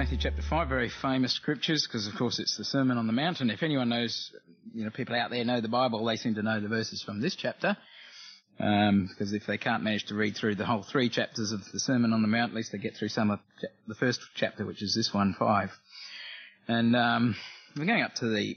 Matthew 0.00 0.16
chapter 0.18 0.40
5, 0.40 0.66
very 0.66 0.88
famous 0.88 1.34
scriptures 1.34 1.86
because, 1.86 2.06
of 2.06 2.14
course, 2.14 2.38
it's 2.38 2.56
the 2.56 2.64
Sermon 2.64 2.96
on 2.96 3.06
the 3.06 3.12
Mount. 3.12 3.42
And 3.42 3.50
if 3.50 3.62
anyone 3.62 3.90
knows, 3.90 4.34
you 4.72 4.82
know, 4.82 4.90
people 4.90 5.14
out 5.14 5.30
there 5.30 5.44
know 5.44 5.60
the 5.60 5.68
Bible, 5.68 6.02
they 6.06 6.16
seem 6.16 6.36
to 6.36 6.42
know 6.42 6.58
the 6.58 6.68
verses 6.68 7.02
from 7.02 7.20
this 7.20 7.36
chapter. 7.36 7.76
Um, 8.58 9.10
because 9.10 9.34
if 9.34 9.44
they 9.44 9.58
can't 9.58 9.82
manage 9.82 10.06
to 10.06 10.14
read 10.14 10.38
through 10.38 10.54
the 10.54 10.64
whole 10.64 10.82
three 10.82 11.10
chapters 11.10 11.52
of 11.52 11.60
the 11.70 11.78
Sermon 11.78 12.14
on 12.14 12.22
the 12.22 12.28
Mount, 12.28 12.52
at 12.52 12.56
least 12.56 12.72
they 12.72 12.78
get 12.78 12.96
through 12.96 13.10
some 13.10 13.30
of 13.30 13.40
the 13.86 13.94
first 13.94 14.22
chapter, 14.34 14.64
which 14.64 14.82
is 14.82 14.94
this 14.94 15.12
one, 15.12 15.36
5. 15.38 15.70
And 16.66 16.96
um, 16.96 17.36
we're 17.76 17.84
going 17.84 18.02
up 18.02 18.14
to 18.14 18.28
the 18.34 18.56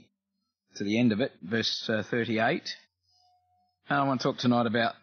to 0.76 0.84
the 0.84 0.98
end 0.98 1.12
of 1.12 1.20
it, 1.20 1.32
verse 1.42 1.90
uh, 1.90 2.02
38. 2.10 2.70
And 3.90 3.98
I 3.98 4.04
want 4.04 4.22
to 4.22 4.28
talk 4.28 4.38
tonight 4.38 4.64
about 4.64 4.94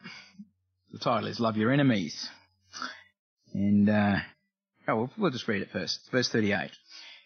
the 0.92 0.98
title 0.98 1.28
is 1.28 1.40
Love 1.40 1.58
Your 1.58 1.72
Enemies. 1.72 2.28
And 3.54 3.88
uh, 3.88 4.16
Oh, 4.92 4.96
well, 4.96 5.12
we'll 5.18 5.32
just 5.32 5.48
read 5.48 5.62
it 5.62 5.72
first. 5.72 6.12
Verse 6.12 6.28
38. 6.28 6.70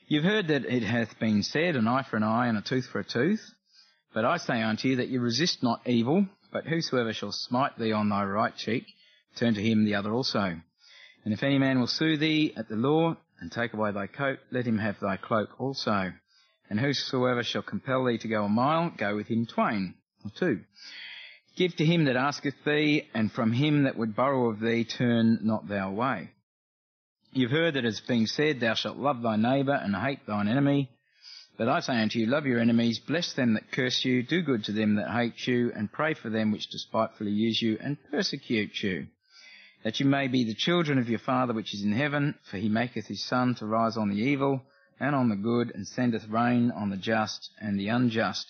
You've 0.08 0.24
heard 0.24 0.50
that 0.50 0.66
it 0.66 0.84
hath 0.84 1.18
been 1.20 1.42
said, 1.42 1.76
an 1.76 1.88
eye 1.88 2.04
for 2.08 2.16
an 2.16 2.22
eye 2.22 2.46
and 2.48 2.60
a 2.60 2.62
tooth 2.62 2.86
for 2.86 3.00
a 3.00 3.04
tooth. 3.04 3.41
But 4.14 4.24
I 4.24 4.38
say 4.38 4.62
unto 4.62 4.88
you 4.88 4.98
that 4.98 5.08
you 5.08 5.20
resist 5.20 5.64
not 5.64 5.82
evil, 5.88 6.28
but 6.54 6.68
whosoever 6.68 7.12
shall 7.12 7.32
smite 7.32 7.76
thee 7.80 7.91
on 7.91 8.10
thy 8.10 8.24
right 8.24 8.55
cheek, 8.55 8.86
turn 9.36 9.55
to 9.55 9.64
him 9.64 9.84
the 9.84 9.96
other 9.96 10.14
also. 10.14 10.62
And 11.24 11.34
if 11.34 11.41
any 11.41 11.58
man 11.58 11.80
will 11.80 11.88
sue 11.88 12.18
thee 12.18 12.54
at 12.55 12.70
the 12.70 12.76
law, 12.76 13.18
and 13.40 13.52
take 13.52 13.74
away 13.74 13.91
thy 13.91 14.05
coat, 14.05 14.38
let 14.52 14.68
him 14.68 14.77
have 14.77 15.00
thy 15.00 15.18
cloak 15.18 15.60
also. 15.60 16.13
And 16.70 16.80
whosoever 16.80 17.44
shall 17.44 17.63
compel 17.63 18.05
thee 18.05 18.20
to 18.20 18.27
go 18.27 18.44
a 18.44 18.50
mile, 18.50 18.91
go 18.96 19.16
with 19.16 19.26
him 19.26 19.48
twain, 19.48 19.96
or 20.24 20.30
two. 20.38 20.62
Give 21.55 21.76
to 21.77 21.86
him 21.86 22.05
that 22.05 22.16
asketh 22.16 22.63
thee, 22.63 23.10
and 23.16 23.32
from 23.32 23.54
him 23.54 23.86
that 23.86 23.98
would 23.98 24.16
borrow 24.16 24.52
of 24.52 24.60
thee, 24.60 24.84
turn 24.84 25.40
not 25.41 25.68
thou 25.68 25.90
away. 25.90 26.30
You've 27.38 27.52
heard 27.52 27.74
that 27.74 27.84
it's 27.84 28.00
been 28.00 28.28
said, 28.28 28.62
Thou 28.62 28.76
shalt 28.76 28.96
love 28.96 29.22
thy 29.22 29.36
neighbour 29.36 29.74
and 29.74 29.94
hate 29.94 30.26
thine 30.26 30.48
enemy. 30.48 30.90
But 31.58 31.68
I 31.68 31.82
say 31.82 32.02
unto 32.02 32.18
you, 32.18 32.27
love 32.27 32.46
your 32.46 32.62
enemies, 32.62 32.98
bless 32.98 33.34
them 33.34 33.55
that 33.55 33.74
curse 33.74 34.05
you, 34.05 34.24
do 34.24 34.42
good 34.42 34.64
to 34.64 34.72
them 34.72 34.96
that 34.96 35.12
hate 35.12 35.46
you, 35.46 35.74
and 35.76 35.92
pray 35.92 36.14
for 36.14 36.30
them 36.30 36.54
which 36.54 36.70
despitefully 36.70 37.32
use 37.32 37.62
you 37.62 37.77
and 37.82 37.98
persecute 38.10 38.82
you, 38.82 39.08
that 39.84 40.00
you 40.00 40.05
may 40.05 40.30
be 40.30 40.46
the 40.46 40.55
children 40.55 40.98
of 40.98 41.10
your 41.10 41.20
Father 41.20 41.54
which 41.54 41.74
is 41.74 41.84
in 41.84 41.92
heaven, 41.92 42.36
for 42.50 42.55
he 42.55 42.70
maketh 42.70 43.08
his 43.08 43.26
sun 43.26 43.54
to 43.55 43.66
rise 43.66 43.98
on 43.98 44.08
the 44.08 44.22
evil 44.22 44.62
and 44.98 45.14
on 45.14 45.27
the 45.27 45.36
good, 45.36 45.76
and 45.76 45.86
sendeth 45.86 46.30
rain 46.30 46.72
on 46.72 46.90
the 46.90 46.96
just 46.96 47.49
and 47.60 47.77
the 47.77 47.90
unjust. 47.90 48.48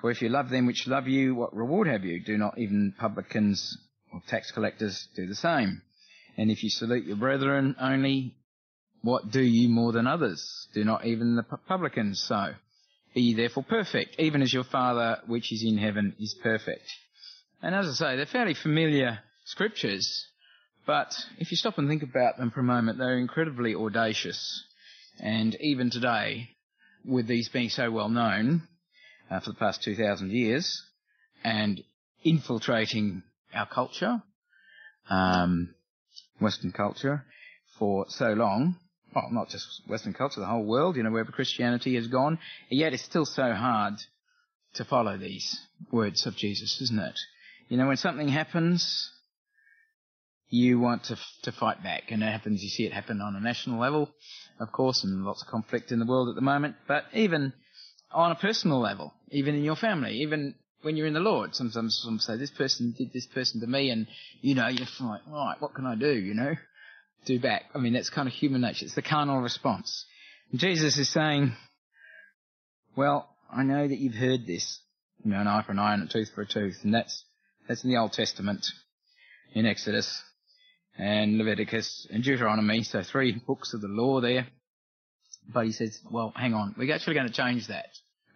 For 0.00 0.10
if 0.10 0.20
you 0.20 0.30
love 0.30 0.50
them 0.50 0.66
which 0.66 0.88
love 0.88 1.06
you, 1.06 1.36
what 1.36 1.54
reward 1.54 1.86
have 1.86 2.04
you? 2.04 2.18
Do 2.18 2.36
not 2.36 2.58
even 2.58 2.92
publicans 2.98 3.78
or 4.12 4.20
tax 4.26 4.50
collectors 4.50 5.06
do 5.14 5.28
the 5.28 5.36
same? 5.36 5.82
And 6.38 6.52
if 6.52 6.62
you 6.62 6.70
salute 6.70 7.04
your 7.04 7.16
brethren 7.16 7.74
only, 7.80 8.36
what 9.02 9.28
do 9.30 9.42
you 9.42 9.68
more 9.68 9.90
than 9.90 10.06
others? 10.06 10.68
Do 10.72 10.84
not 10.84 11.04
even 11.04 11.34
the 11.34 11.42
publicans 11.42 12.22
so? 12.26 12.54
Be 13.12 13.22
ye 13.22 13.34
therefore 13.34 13.64
perfect, 13.64 14.14
even 14.20 14.40
as 14.40 14.54
your 14.54 14.62
Father 14.62 15.18
which 15.26 15.52
is 15.52 15.64
in 15.66 15.76
heaven 15.76 16.14
is 16.20 16.36
perfect. 16.40 16.84
And 17.60 17.74
as 17.74 17.88
I 17.88 17.92
say, 17.92 18.16
they're 18.16 18.26
fairly 18.26 18.54
familiar 18.54 19.18
scriptures, 19.46 20.28
but 20.86 21.12
if 21.38 21.50
you 21.50 21.56
stop 21.56 21.76
and 21.76 21.88
think 21.88 22.04
about 22.04 22.38
them 22.38 22.52
for 22.52 22.60
a 22.60 22.64
moment, 22.64 22.98
they're 22.98 23.18
incredibly 23.18 23.74
audacious. 23.74 24.64
And 25.18 25.56
even 25.60 25.90
today, 25.90 26.50
with 27.04 27.26
these 27.26 27.48
being 27.48 27.70
so 27.70 27.90
well 27.90 28.08
known 28.08 28.62
uh, 29.28 29.40
for 29.40 29.50
the 29.50 29.58
past 29.58 29.82
2,000 29.82 30.30
years 30.30 30.84
and 31.42 31.82
infiltrating 32.22 33.24
our 33.52 33.66
culture, 33.66 34.22
um, 35.10 35.74
Western 36.40 36.72
culture 36.72 37.24
for 37.78 38.06
so 38.08 38.32
long. 38.32 38.76
Well, 39.14 39.28
not 39.32 39.48
just 39.48 39.82
Western 39.88 40.12
culture, 40.12 40.40
the 40.40 40.46
whole 40.46 40.64
world, 40.64 40.96
you 40.96 41.02
know, 41.02 41.10
wherever 41.10 41.32
Christianity 41.32 41.94
has 41.94 42.06
gone. 42.08 42.38
Yet 42.68 42.92
it's 42.92 43.04
still 43.04 43.24
so 43.24 43.52
hard 43.52 43.94
to 44.74 44.84
follow 44.84 45.16
these 45.16 45.58
words 45.90 46.26
of 46.26 46.36
Jesus, 46.36 46.80
isn't 46.82 46.98
it? 46.98 47.18
You 47.68 47.78
know, 47.78 47.86
when 47.86 47.96
something 47.96 48.28
happens, 48.28 49.10
you 50.48 50.78
want 50.78 51.04
to, 51.04 51.16
to 51.42 51.52
fight 51.52 51.82
back. 51.82 52.04
And 52.10 52.22
it 52.22 52.26
happens, 52.26 52.62
you 52.62 52.68
see 52.68 52.84
it 52.84 52.92
happen 52.92 53.20
on 53.20 53.34
a 53.34 53.40
national 53.40 53.80
level, 53.80 54.10
of 54.60 54.72
course, 54.72 55.04
and 55.04 55.24
lots 55.24 55.42
of 55.42 55.48
conflict 55.48 55.92
in 55.92 55.98
the 55.98 56.06
world 56.06 56.28
at 56.28 56.34
the 56.34 56.40
moment, 56.40 56.76
but 56.86 57.04
even 57.14 57.52
on 58.10 58.32
a 58.32 58.36
personal 58.36 58.80
level, 58.80 59.12
even 59.30 59.54
in 59.54 59.64
your 59.64 59.76
family, 59.76 60.22
even 60.22 60.54
when 60.82 60.96
you're 60.96 61.06
in 61.06 61.14
the 61.14 61.20
Lord. 61.20 61.54
Sometimes 61.54 62.00
some 62.02 62.18
say, 62.18 62.36
this 62.36 62.50
person 62.50 62.94
did 62.96 63.12
this 63.12 63.26
person 63.26 63.60
to 63.60 63.66
me, 63.66 63.90
and, 63.90 64.06
you 64.40 64.54
know, 64.54 64.68
you're 64.68 64.86
like, 65.00 65.20
right, 65.26 65.56
what 65.58 65.74
can 65.74 65.86
I 65.86 65.94
do, 65.94 66.12
you 66.12 66.34
know? 66.34 66.54
Do 67.24 67.40
back. 67.40 67.64
I 67.74 67.78
mean, 67.78 67.92
that's 67.92 68.10
kind 68.10 68.28
of 68.28 68.34
human 68.34 68.60
nature. 68.60 68.84
It's 68.84 68.94
the 68.94 69.02
carnal 69.02 69.40
response. 69.40 70.04
And 70.50 70.60
Jesus 70.60 70.96
is 70.98 71.08
saying, 71.08 71.52
well, 72.96 73.28
I 73.52 73.64
know 73.64 73.86
that 73.86 73.98
you've 73.98 74.14
heard 74.14 74.46
this, 74.46 74.80
you 75.24 75.30
know, 75.30 75.40
an 75.40 75.46
eye 75.46 75.62
for 75.62 75.72
an 75.72 75.78
eye 75.78 75.94
and 75.94 76.08
a 76.08 76.12
tooth 76.12 76.30
for 76.34 76.42
a 76.42 76.46
tooth, 76.46 76.78
and 76.84 76.94
that's, 76.94 77.24
that's 77.66 77.84
in 77.84 77.90
the 77.90 77.96
Old 77.98 78.12
Testament, 78.12 78.66
in 79.54 79.66
Exodus, 79.66 80.22
and 80.96 81.38
Leviticus, 81.38 82.06
and 82.10 82.22
Deuteronomy, 82.24 82.82
so 82.82 83.02
three 83.02 83.32
books 83.46 83.74
of 83.74 83.80
the 83.80 83.88
law 83.88 84.20
there. 84.20 84.46
But 85.52 85.66
he 85.66 85.72
says, 85.72 85.98
well, 86.10 86.32
hang 86.36 86.54
on, 86.54 86.74
we're 86.76 86.94
actually 86.94 87.14
going 87.14 87.28
to 87.28 87.32
change 87.32 87.68
that. 87.68 87.86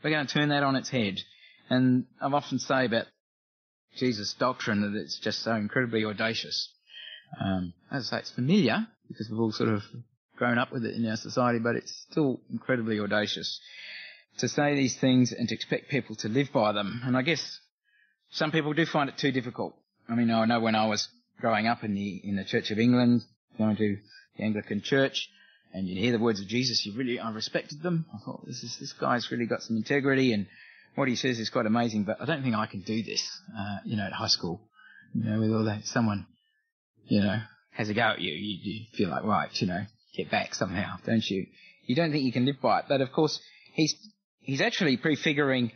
We're 0.03 0.11
going 0.11 0.27
to 0.27 0.33
turn 0.33 0.49
that 0.49 0.63
on 0.63 0.77
its 0.77 0.89
head. 0.89 1.19
And 1.73 2.05
I've 2.21 2.35
often 2.35 2.59
say 2.59 2.85
about 2.85 3.07
Jesus' 3.97 4.35
doctrine 4.39 4.83
that 4.83 4.95
it's 4.95 5.19
just 5.19 5.43
so 5.43 5.55
incredibly 5.55 6.05
audacious. 6.05 6.69
Um, 7.43 7.73
as 7.91 8.09
I 8.09 8.17
say, 8.17 8.21
it's 8.21 8.31
familiar 8.31 8.87
because 9.09 9.31
we've 9.31 9.41
all 9.41 9.53
sort 9.53 9.71
of 9.71 9.83
grown 10.37 10.59
up 10.59 10.71
with 10.71 10.85
it 10.85 10.95
in 10.95 11.09
our 11.09 11.17
society, 11.17 11.61
but 11.61 11.77
it's 11.77 12.05
still 12.11 12.43
incredibly 12.51 13.01
audacious 13.01 13.59
to 14.37 14.49
say 14.49 14.75
these 14.75 14.99
things 14.99 15.33
and 15.33 15.49
to 15.49 15.55
expect 15.55 15.89
people 15.89 16.15
to 16.17 16.29
live 16.29 16.49
by 16.53 16.73
them. 16.73 17.01
And 17.05 17.17
I 17.17 17.23
guess 17.23 17.61
some 18.31 18.53
people 18.53 18.75
do 18.75 18.85
find 18.85 19.09
it 19.09 19.17
too 19.17 19.33
difficult. 19.33 19.75
I 20.11 20.15
mean, 20.15 20.31
I 20.31 20.45
know 20.45 20.61
when 20.61 20.75
I 20.75 20.87
was 20.89 21.09
growing 21.41 21.69
up 21.69 21.85
in 21.85 21.95
the 21.95 22.21
in 22.23 22.37
the 22.37 22.45
Church 22.45 22.71
of 22.71 22.79
England, 22.79 23.23
going 23.57 23.77
to 23.77 23.97
the 24.37 24.45
Anglican 24.45 24.83
Church, 24.83 25.27
and 25.73 25.89
you'd 25.89 25.99
hear 25.99 26.13
the 26.13 26.23
words 26.23 26.41
of 26.41 26.49
Jesus, 26.49 26.85
you 26.85 26.95
really 26.95 27.19
I 27.19 27.31
respected 27.31 27.83
them. 27.83 28.05
I 28.15 28.19
thought 28.23 28.45
this 28.47 28.63
is 28.63 28.77
this 28.79 28.93
guy's 28.93 29.31
really 29.31 29.47
got 29.47 29.63
some 29.63 29.79
integrity 29.79 30.35
and 30.35 30.47
what 30.95 31.09
he 31.09 31.17
says 31.17 31.39
is 31.39 31.51
quite 31.51 31.67
amazing, 31.67 32.05
but 32.05 32.21
I 32.21 32.27
don't 32.27 32.43
think 32.43 32.55
I 32.55 32.67
can 32.67 32.83
do 32.83 33.03
this, 33.03 33.27
uh, 33.57 33.79
you 33.85 33.97
know, 33.97 34.05
at 34.05 34.13
high 34.13 34.29
school. 34.29 34.61
You 35.15 35.25
know, 35.25 35.41
with 35.41 35.53
all 35.53 35.65
that, 35.65 35.85
someone, 35.85 36.27
you 37.07 37.21
know, 37.21 37.39
has 37.73 37.89
a 37.89 37.95
go 37.95 38.03
at 38.03 38.21
you, 38.21 38.33
you, 38.33 38.59
you 38.63 38.87
feel 38.95 39.11
like, 39.11 39.25
right, 39.25 39.51
you 39.61 39.67
know, 39.67 39.85
get 40.17 40.31
back 40.31 40.55
somehow, 40.55 40.97
don't 41.05 41.25
you? 41.29 41.47
You 41.87 41.97
don't 41.97 42.13
think 42.13 42.25
you 42.25 42.33
can 42.33 42.47
live 42.47 42.61
by 42.63 42.81
it, 42.81 42.85
but 42.89 43.01
of 43.01 43.13
course, 43.13 43.41
he's, 43.75 43.95
he's 44.41 44.61
actually 44.61 44.97
prefiguring 44.97 45.73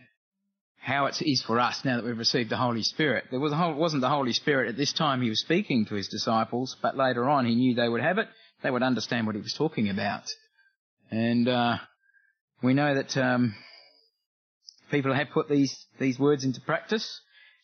how 0.78 1.06
it 1.06 1.20
is 1.20 1.42
for 1.42 1.58
us 1.58 1.84
now 1.84 1.96
that 1.96 2.04
we've 2.04 2.16
received 2.16 2.48
the 2.48 2.56
Holy 2.56 2.82
Spirit. 2.82 3.24
There 3.30 3.40
was 3.40 3.52
a, 3.52 3.72
wasn't 3.72 4.02
the 4.02 4.08
Holy 4.08 4.32
Spirit 4.32 4.68
at 4.68 4.76
this 4.76 4.92
time 4.92 5.20
he 5.20 5.28
was 5.28 5.40
speaking 5.40 5.86
to 5.86 5.94
his 5.96 6.08
disciples, 6.08 6.76
but 6.80 6.96
later 6.96 7.28
on 7.28 7.44
he 7.44 7.54
knew 7.54 7.74
they 7.74 7.88
would 7.88 8.02
have 8.02 8.18
it. 8.18 8.28
They 8.62 8.70
would 8.70 8.82
understand 8.82 9.26
what 9.26 9.34
he 9.34 9.40
was 9.40 9.54
talking 9.54 9.88
about. 9.88 10.22
And, 11.10 11.48
uh, 11.48 11.78
we 12.62 12.72
know 12.72 12.94
that, 12.94 13.16
um, 13.16 13.54
people 14.90 15.14
have 15.14 15.30
put 15.32 15.48
these, 15.48 15.86
these 15.98 16.18
words 16.18 16.44
into 16.44 16.60
practice. 16.60 17.20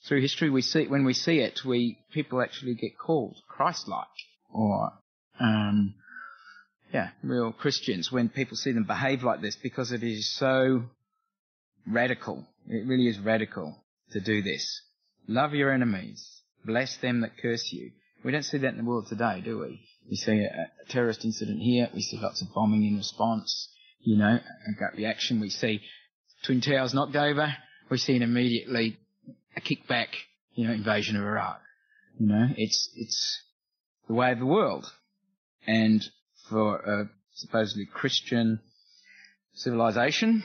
Through 0.08 0.20
history, 0.20 0.50
we 0.50 0.62
see, 0.62 0.88
when 0.88 1.04
we 1.04 1.14
see 1.14 1.38
it, 1.38 1.60
we, 1.64 1.98
people 2.12 2.42
actually 2.42 2.74
get 2.74 2.98
called 2.98 3.36
Christ-like 3.48 4.06
or, 4.52 4.92
um, 5.38 5.94
yeah, 6.92 7.10
real 7.22 7.52
Christians 7.52 8.10
when 8.10 8.28
people 8.28 8.56
see 8.56 8.72
them 8.72 8.84
behave 8.84 9.22
like 9.22 9.40
this 9.40 9.56
because 9.56 9.92
it 9.92 10.02
is 10.02 10.34
so 10.36 10.82
radical. 11.86 12.44
It 12.68 12.86
really 12.86 13.06
is 13.06 13.18
radical 13.18 13.76
to 14.10 14.20
do 14.20 14.42
this. 14.42 14.82
Love 15.28 15.54
your 15.54 15.72
enemies. 15.72 16.42
Bless 16.64 16.96
them 16.96 17.20
that 17.20 17.38
curse 17.40 17.72
you. 17.72 17.92
We 18.24 18.32
don't 18.32 18.44
see 18.44 18.58
that 18.58 18.68
in 18.68 18.78
the 18.78 18.84
world 18.84 19.06
today, 19.08 19.40
do 19.44 19.58
we? 19.60 19.80
We 20.08 20.16
see 20.16 20.44
a, 20.44 20.68
a 20.84 20.88
terrorist 20.88 21.24
incident 21.24 21.60
here. 21.60 21.88
We 21.94 22.02
see 22.02 22.18
lots 22.18 22.42
of 22.42 22.48
bombing 22.54 22.84
in 22.84 22.96
response. 22.96 23.68
You 24.00 24.18
know, 24.18 24.38
a 24.38 24.80
gut 24.80 24.96
reaction. 24.96 25.40
We 25.40 25.50
see 25.50 25.80
Twin 26.44 26.60
Towers 26.60 26.92
knocked 26.92 27.16
over, 27.16 27.54
we've 27.88 28.00
seen 28.00 28.22
immediately 28.22 28.98
a 29.56 29.60
kickback, 29.60 30.08
you 30.54 30.66
know, 30.66 30.74
invasion 30.74 31.16
of 31.16 31.22
Iraq. 31.22 31.60
You 32.18 32.26
know, 32.26 32.48
it's, 32.56 32.90
it's 32.96 33.42
the 34.08 34.14
way 34.14 34.32
of 34.32 34.38
the 34.38 34.46
world. 34.46 34.86
And 35.66 36.02
for 36.50 36.76
a 36.76 37.10
supposedly 37.34 37.86
Christian 37.86 38.60
civilization, 39.54 40.42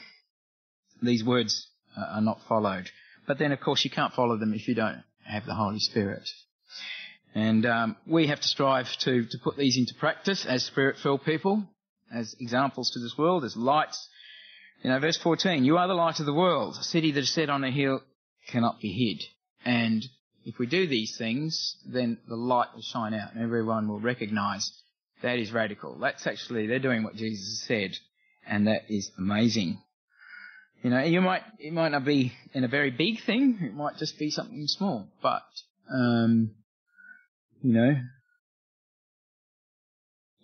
these 1.02 1.24
words 1.24 1.68
are 1.98 2.22
not 2.22 2.42
followed. 2.48 2.90
But 3.28 3.40
then, 3.40 3.52
of 3.52 3.60
course, 3.60 3.84
you 3.84 3.90
can't 3.90 4.14
follow 4.14 4.38
them 4.38 4.54
if 4.54 4.68
you 4.68 4.76
don't 4.76 5.04
have 5.26 5.46
the 5.46 5.56
Holy 5.56 5.80
Spirit. 5.80 6.30
And 7.34 7.66
um, 7.66 7.96
we 8.06 8.28
have 8.28 8.40
to 8.40 8.48
strive 8.48 8.88
to, 9.02 9.26
to 9.26 9.38
put 9.44 9.58
these 9.58 9.78
into 9.78 9.94
practice 10.00 10.46
as 10.46 10.64
spirit-filled 10.64 11.26
people, 11.26 11.64
as 12.14 12.36
examples 12.40 12.92
to 12.92 13.00
this 13.00 13.18
world, 13.18 13.44
as 13.44 13.58
lights 13.58 14.10
you 14.84 14.90
know, 14.90 15.00
verse 15.00 15.18
14, 15.18 15.64
you 15.64 15.78
are 15.78 15.88
the 15.88 15.94
light 15.94 16.20
of 16.20 16.26
the 16.26 16.34
world. 16.34 16.78
A 16.80 16.84
city 16.84 17.12
that 17.12 17.22
is 17.22 17.34
set 17.34 17.50
on 17.50 17.64
a 17.64 17.72
hill 17.72 18.02
cannot 18.50 18.80
be 18.80 18.92
hid. 18.92 19.24
And 19.66 20.06
if 20.46 20.60
we 20.60 20.68
do 20.68 20.88
these 20.88 21.18
things, 21.18 21.76
then 21.86 22.20
the 22.28 22.36
light 22.36 22.70
will 22.74 22.82
shine 22.82 23.14
out 23.14 23.34
and 23.34 23.44
everyone 23.44 23.88
will 23.88 24.00
recognize 24.00 24.72
That 25.24 25.40
is 25.40 25.52
radical. 25.52 25.98
That's 26.00 26.28
actually, 26.28 26.68
they're 26.68 26.80
doing 26.80 27.04
what 27.04 27.16
Jesus 27.16 27.66
said, 27.68 27.98
and 28.48 28.68
that 28.68 28.84
is 28.88 29.12
amazing. 29.18 29.82
You 30.84 30.92
know, 30.92 31.04
you 31.04 31.22
might, 31.22 31.42
it 31.60 31.74
might 31.74 31.90
not 31.90 32.06
be 32.06 32.34
in 32.54 32.64
a 32.64 32.68
very 32.68 32.92
big 32.92 33.24
thing, 33.26 33.58
it 33.62 33.74
might 33.74 33.98
just 33.98 34.20
be 34.20 34.30
something 34.30 34.64
small, 34.68 35.10
but, 35.24 35.42
um, 35.92 36.52
you 37.64 37.74
know, 37.74 37.96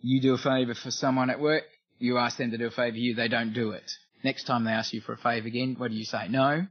you 0.02 0.22
do 0.22 0.34
a 0.34 0.38
favour 0.40 0.74
for 0.74 0.90
someone 0.90 1.30
at 1.30 1.40
work, 1.40 1.64
you 2.00 2.18
ask 2.18 2.38
them 2.38 2.50
to 2.50 2.58
do 2.58 2.66
a 2.66 2.72
favour 2.72 2.92
for 2.92 2.98
you, 2.98 3.14
they 3.14 3.28
don't 3.28 3.54
do 3.54 3.72
it. 3.72 3.90
Next 4.24 4.46
time 4.46 4.64
they 4.64 4.72
ask 4.72 4.94
you 4.94 5.02
for 5.02 5.14
a 5.14 5.18
favour 5.18 5.48
again, 5.48 5.76
what 5.78 5.92
do 5.92 5.98
you 5.98 6.06
say? 6.06 6.28
No? 6.30 6.66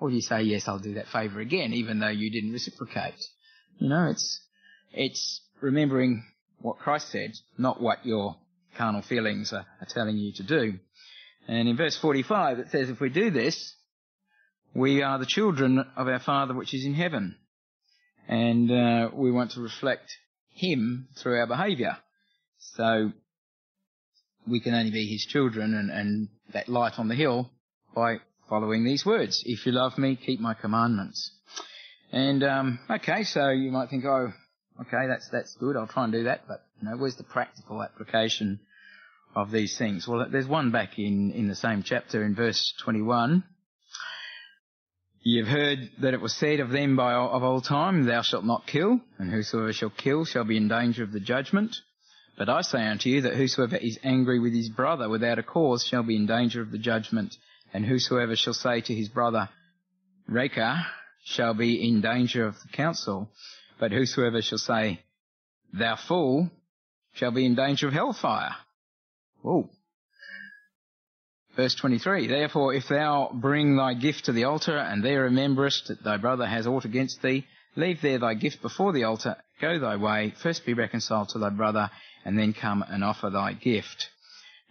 Or 0.00 0.08
do 0.08 0.14
you 0.14 0.22
say, 0.22 0.42
yes, 0.42 0.66
I'll 0.66 0.78
do 0.78 0.94
that 0.94 1.08
favour 1.08 1.40
again, 1.40 1.72
even 1.72 1.98
though 1.98 2.08
you 2.08 2.30
didn't 2.30 2.52
reciprocate? 2.52 3.14
You 3.78 3.88
know, 3.88 4.08
it's, 4.10 4.40
it's 4.92 5.42
remembering 5.60 6.24
what 6.60 6.78
Christ 6.78 7.10
said, 7.10 7.32
not 7.58 7.80
what 7.80 8.04
your 8.04 8.36
carnal 8.76 9.02
feelings 9.02 9.52
are, 9.52 9.66
are 9.80 9.86
telling 9.88 10.16
you 10.16 10.32
to 10.34 10.42
do. 10.42 10.78
And 11.48 11.68
in 11.68 11.76
verse 11.76 11.98
45 11.98 12.58
it 12.58 12.70
says, 12.70 12.90
if 12.90 13.00
we 13.00 13.08
do 13.08 13.30
this, 13.30 13.74
we 14.74 15.02
are 15.02 15.18
the 15.18 15.26
children 15.26 15.84
of 15.96 16.06
our 16.06 16.20
Father 16.20 16.54
which 16.54 16.74
is 16.74 16.84
in 16.84 16.94
heaven. 16.94 17.36
And 18.28 18.70
uh, 18.70 19.10
we 19.12 19.32
want 19.32 19.52
to 19.52 19.60
reflect 19.60 20.10
Him 20.50 21.08
through 21.16 21.38
our 21.38 21.46
behaviour. 21.46 21.96
So 22.58 23.12
we 24.46 24.60
can 24.60 24.74
only 24.74 24.90
be 24.90 25.06
His 25.06 25.26
children 25.26 25.74
and, 25.74 25.90
and 25.90 26.28
that 26.52 26.68
light 26.68 26.98
on 26.98 27.08
the 27.08 27.14
hill 27.14 27.50
by 27.94 28.18
following 28.48 28.84
these 28.84 29.06
words. 29.06 29.42
If 29.46 29.66
you 29.66 29.72
love 29.72 29.96
me, 29.98 30.16
keep 30.16 30.40
my 30.40 30.54
commandments. 30.54 31.32
And 32.12 32.42
um, 32.42 32.78
okay, 32.90 33.22
so 33.22 33.50
you 33.50 33.70
might 33.70 33.88
think, 33.88 34.04
oh, 34.04 34.32
okay, 34.80 35.06
that's 35.08 35.28
that's 35.28 35.54
good. 35.56 35.76
I'll 35.76 35.86
try 35.86 36.04
and 36.04 36.12
do 36.12 36.24
that. 36.24 36.42
But 36.48 36.64
you 36.80 36.88
know, 36.88 36.96
where's 36.96 37.16
the 37.16 37.24
practical 37.24 37.82
application 37.82 38.60
of 39.34 39.50
these 39.50 39.78
things? 39.78 40.08
Well, 40.08 40.26
there's 40.30 40.48
one 40.48 40.72
back 40.72 40.98
in 40.98 41.32
in 41.32 41.48
the 41.48 41.54
same 41.54 41.82
chapter 41.84 42.24
in 42.24 42.34
verse 42.34 42.74
21. 42.82 43.44
You've 45.22 45.48
heard 45.48 45.90
that 46.00 46.14
it 46.14 46.20
was 46.20 46.34
said 46.34 46.60
of 46.60 46.70
them 46.70 46.96
by 46.96 47.12
of 47.12 47.42
old 47.42 47.64
time, 47.64 48.06
Thou 48.06 48.22
shalt 48.22 48.44
not 48.44 48.66
kill, 48.66 49.00
and 49.18 49.30
whosoever 49.30 49.72
shall 49.72 49.90
kill 49.90 50.24
shall 50.24 50.44
be 50.44 50.56
in 50.56 50.66
danger 50.66 51.04
of 51.04 51.12
the 51.12 51.20
judgment. 51.20 51.76
But 52.36 52.48
I 52.48 52.62
say 52.62 52.86
unto 52.86 53.08
you 53.08 53.22
that 53.22 53.34
whosoever 53.34 53.76
is 53.76 53.98
angry 54.02 54.38
with 54.38 54.54
his 54.54 54.68
brother 54.68 55.08
without 55.08 55.38
a 55.38 55.42
cause 55.42 55.84
shall 55.86 56.02
be 56.02 56.16
in 56.16 56.26
danger 56.26 56.62
of 56.62 56.70
the 56.70 56.78
judgment. 56.78 57.36
And 57.72 57.84
whosoever 57.84 58.34
shall 58.36 58.54
say 58.54 58.80
to 58.80 58.94
his 58.94 59.08
brother, 59.08 59.48
Raca, 60.26 60.86
shall 61.24 61.54
be 61.54 61.86
in 61.86 62.00
danger 62.00 62.46
of 62.46 62.54
the 62.62 62.68
council. 62.72 63.30
But 63.78 63.92
whosoever 63.92 64.42
shall 64.42 64.58
say, 64.58 65.00
Thou 65.72 65.96
fool, 65.96 66.50
shall 67.12 67.30
be 67.30 67.46
in 67.46 67.54
danger 67.54 67.88
of 67.88 67.92
hellfire. 67.92 68.56
Whoa. 69.42 69.68
Verse 71.56 71.74
23, 71.74 72.28
Therefore 72.28 72.74
if 72.74 72.88
thou 72.88 73.30
bring 73.34 73.76
thy 73.76 73.94
gift 73.94 74.26
to 74.26 74.32
the 74.32 74.44
altar, 74.44 74.78
and 74.78 75.04
there 75.04 75.24
rememberest 75.24 75.88
that 75.88 76.02
thy 76.02 76.16
brother 76.16 76.46
has 76.46 76.66
aught 76.66 76.84
against 76.84 77.22
thee, 77.22 77.46
leave 77.76 78.00
there 78.02 78.18
thy 78.18 78.34
gift 78.34 78.62
before 78.62 78.92
the 78.92 79.04
altar, 79.04 79.36
go 79.60 79.78
thy 79.78 79.96
way, 79.96 80.34
first 80.42 80.64
be 80.64 80.74
reconciled 80.74 81.30
to 81.30 81.38
thy 81.38 81.50
brother, 81.50 81.90
and 82.24 82.38
then 82.38 82.52
come 82.52 82.84
and 82.88 83.04
offer 83.04 83.30
thy 83.30 83.52
gift. 83.52 84.08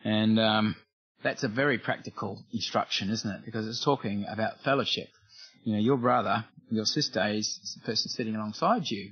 And 0.04 0.40
um, 0.40 0.76
that's 1.24 1.44
a 1.44 1.48
very 1.48 1.78
practical 1.78 2.44
instruction, 2.54 3.10
isn't 3.10 3.30
it? 3.30 3.46
Because 3.46 3.68
it's 3.68 3.84
talking 3.84 4.26
about 4.28 4.62
fellowship. 4.64 5.10
You 5.64 5.74
know, 5.74 5.80
your 5.80 5.98
brother 5.98 6.46
your 6.70 6.86
sister 6.86 7.26
is 7.30 7.78
the 7.80 7.86
person 7.86 8.10
sitting 8.10 8.36
alongside 8.36 8.84
you, 8.90 9.12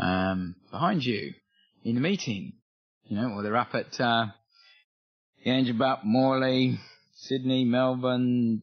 um, 0.00 0.54
behind 0.70 1.04
you, 1.04 1.34
in 1.84 1.94
the 1.94 2.00
meeting. 2.00 2.52
You 3.06 3.16
know, 3.16 3.30
or 3.30 3.42
they're 3.42 3.56
up 3.56 3.74
at 3.74 4.00
uh, 4.00 4.26
Yangebup, 5.46 6.04
Morley, 6.04 6.78
Sydney, 7.16 7.64
Melbourne, 7.64 8.62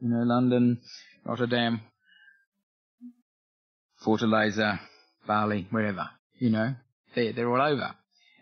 you 0.00 0.08
know, 0.08 0.24
London, 0.24 0.80
Rotterdam, 1.24 1.80
Fortaleza, 4.04 4.80
Bali, 5.26 5.66
wherever. 5.70 6.08
You 6.38 6.50
know, 6.50 6.74
they're 7.14 7.32
they're 7.32 7.50
all 7.50 7.60
over, 7.60 7.94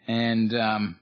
and 0.07 0.55
um, 0.55 1.01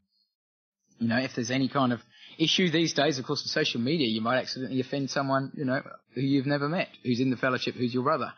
you 0.99 1.09
know, 1.09 1.19
if 1.19 1.33
there's 1.35 1.51
any 1.51 1.69
kind 1.69 1.93
of 1.93 2.01
issue 2.39 2.71
these 2.71 2.93
days, 2.93 3.19
of 3.19 3.25
course, 3.25 3.43
with 3.43 3.51
social 3.51 3.81
media, 3.81 4.07
you 4.09 4.21
might 4.21 4.39
accidentally 4.39 4.81
offend 4.81 5.11
someone, 5.11 5.53
you 5.55 5.65
know, 5.65 5.83
who 6.15 6.21
you've 6.21 6.47
never 6.47 6.69
met, 6.69 6.89
who's 7.03 7.21
in 7.21 7.31
the 7.31 7.37
fellowship, 7.37 7.75
who's 7.75 7.95
your 7.95 8.03
brother 8.03 8.33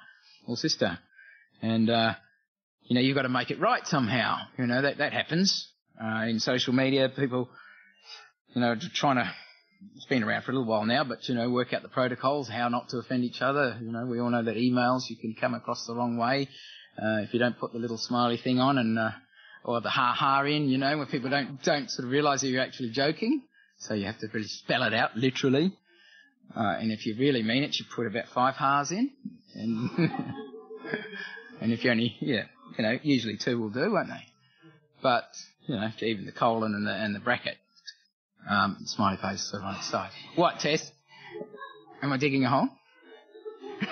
or 0.47 0.57
sister. 0.57 0.99
And, 1.63 1.91
uh, 1.91 2.15
you 2.85 2.95
know, 2.95 3.01
you've 3.01 3.17
got 3.17 3.23
to 3.23 3.29
make 3.29 3.51
it 3.51 3.61
right 3.61 3.87
somehow. 3.87 4.39
You 4.57 4.67
know, 4.67 4.83
that, 4.83 4.99
that 4.99 5.13
happens, 5.13 5.69
uh, 6.03 6.27
in 6.27 6.39
social 6.39 6.73
media. 6.73 7.09
People, 7.09 7.49
you 8.55 8.61
know, 8.61 8.77
trying 8.95 9.17
to, 9.17 9.31
it's 9.97 10.07
been 10.07 10.23
around 10.25 10.43
for 10.43 10.53
a 10.53 10.55
little 10.55 10.69
while 10.69 10.87
now, 10.87 11.05
but, 11.05 11.29
you 11.29 11.35
know, 11.35 11.51
work 11.51 11.73
out 11.73 11.83
the 11.83 11.89
protocols, 11.89 12.49
how 12.49 12.69
not 12.69 12.89
to 12.91 12.99
offend 12.99 13.25
each 13.25 13.43
other. 13.43 13.79
You 13.83 13.93
know, 13.93 14.07
we 14.07 14.21
all 14.21 14.31
know 14.31 14.43
that 14.45 14.57
emails, 14.57 15.11
you 15.11 15.17
can 15.17 15.35
come 15.39 15.55
across 15.55 15.87
the 15.87 15.95
wrong 15.95 16.17
way, 16.17 16.49
uh, 17.01 17.23
if 17.23 17.33
you 17.33 17.39
don't 17.39 17.59
put 17.59 17.73
the 17.73 17.79
little 17.79 17.99
smiley 17.99 18.37
thing 18.37 18.59
on 18.59 18.79
and, 18.79 18.99
uh, 18.99 19.11
or 19.65 19.81
the 19.81 19.91
ha 19.91 20.13
ha 20.13 20.43
in, 20.43 20.69
you 20.69 20.79
know, 20.79 20.99
when 20.99 21.07
people 21.07 21.31
don't, 21.31 21.63
don't 21.63 21.91
sort 21.91 22.07
of 22.07 22.11
realize 22.11 22.41
that 22.41 22.49
you're 22.49 22.63
actually 22.63 22.91
joking. 22.91 23.43
So 23.79 23.95
you 23.95 24.07
have 24.07 24.19
to 24.19 24.29
really 24.33 24.49
spell 24.49 24.83
it 24.83 24.95
out 24.95 25.17
literally. 25.17 25.73
Uh, 26.57 26.77
and 26.81 26.91
if 26.91 27.07
you 27.07 27.15
really 27.19 27.43
mean 27.43 27.63
it, 27.63 27.79
you 27.79 27.85
put 27.95 28.07
about 28.07 28.25
five 28.35 28.55
ha's 28.55 28.91
in. 28.91 29.11
And, 29.55 29.91
and 31.61 31.73
if 31.73 31.85
you 31.85 31.91
only, 31.91 32.17
yeah, 32.21 32.45
you 32.77 32.85
know, 32.85 32.99
usually 33.03 33.37
two 33.37 33.59
will 33.59 33.71
do, 33.71 33.93
won't 33.93 34.09
they? 34.09 34.25
But, 35.03 35.29
you 35.67 35.77
know, 35.77 35.89
even 36.01 36.27
the 36.27 36.33
colon 36.33 36.75
and 36.75 36.87
the, 36.87 36.93
and 36.93 37.15
the 37.15 37.21
bracket, 37.21 37.57
um, 38.49 38.79
smiley 38.87 39.19
face 39.21 39.49
sort 39.51 39.63
of 39.63 39.69
on 39.69 39.77
its 39.77 39.89
side. 39.89 40.11
What, 40.35 40.59
Tess? 40.59 40.91
Am 42.03 42.13
I 42.13 42.17
digging 42.17 42.45
a 42.45 42.49
hole? 42.49 42.69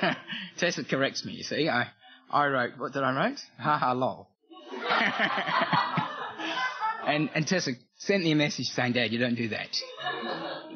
Tessa 0.59 0.85
corrects 0.85 1.25
me, 1.25 1.35
you 1.35 1.43
see. 1.43 1.69
I, 1.69 1.89
I 2.31 2.47
wrote, 2.47 2.79
what 2.79 2.93
did 2.93 3.03
I 3.03 3.15
write? 3.15 3.41
Ha 3.59 3.79
ha 3.79 3.93
lol. 3.93 4.29
and, 7.07 7.31
and 7.35 7.47
Tessa 7.47 7.73
sent 7.99 8.25
me 8.25 8.33
a 8.33 8.37
message 8.37 8.67
saying, 8.67 8.95
Dad, 8.95 9.13
you 9.13 9.19
don't 9.19 9.37
do 9.37 9.49
that. 9.49 9.69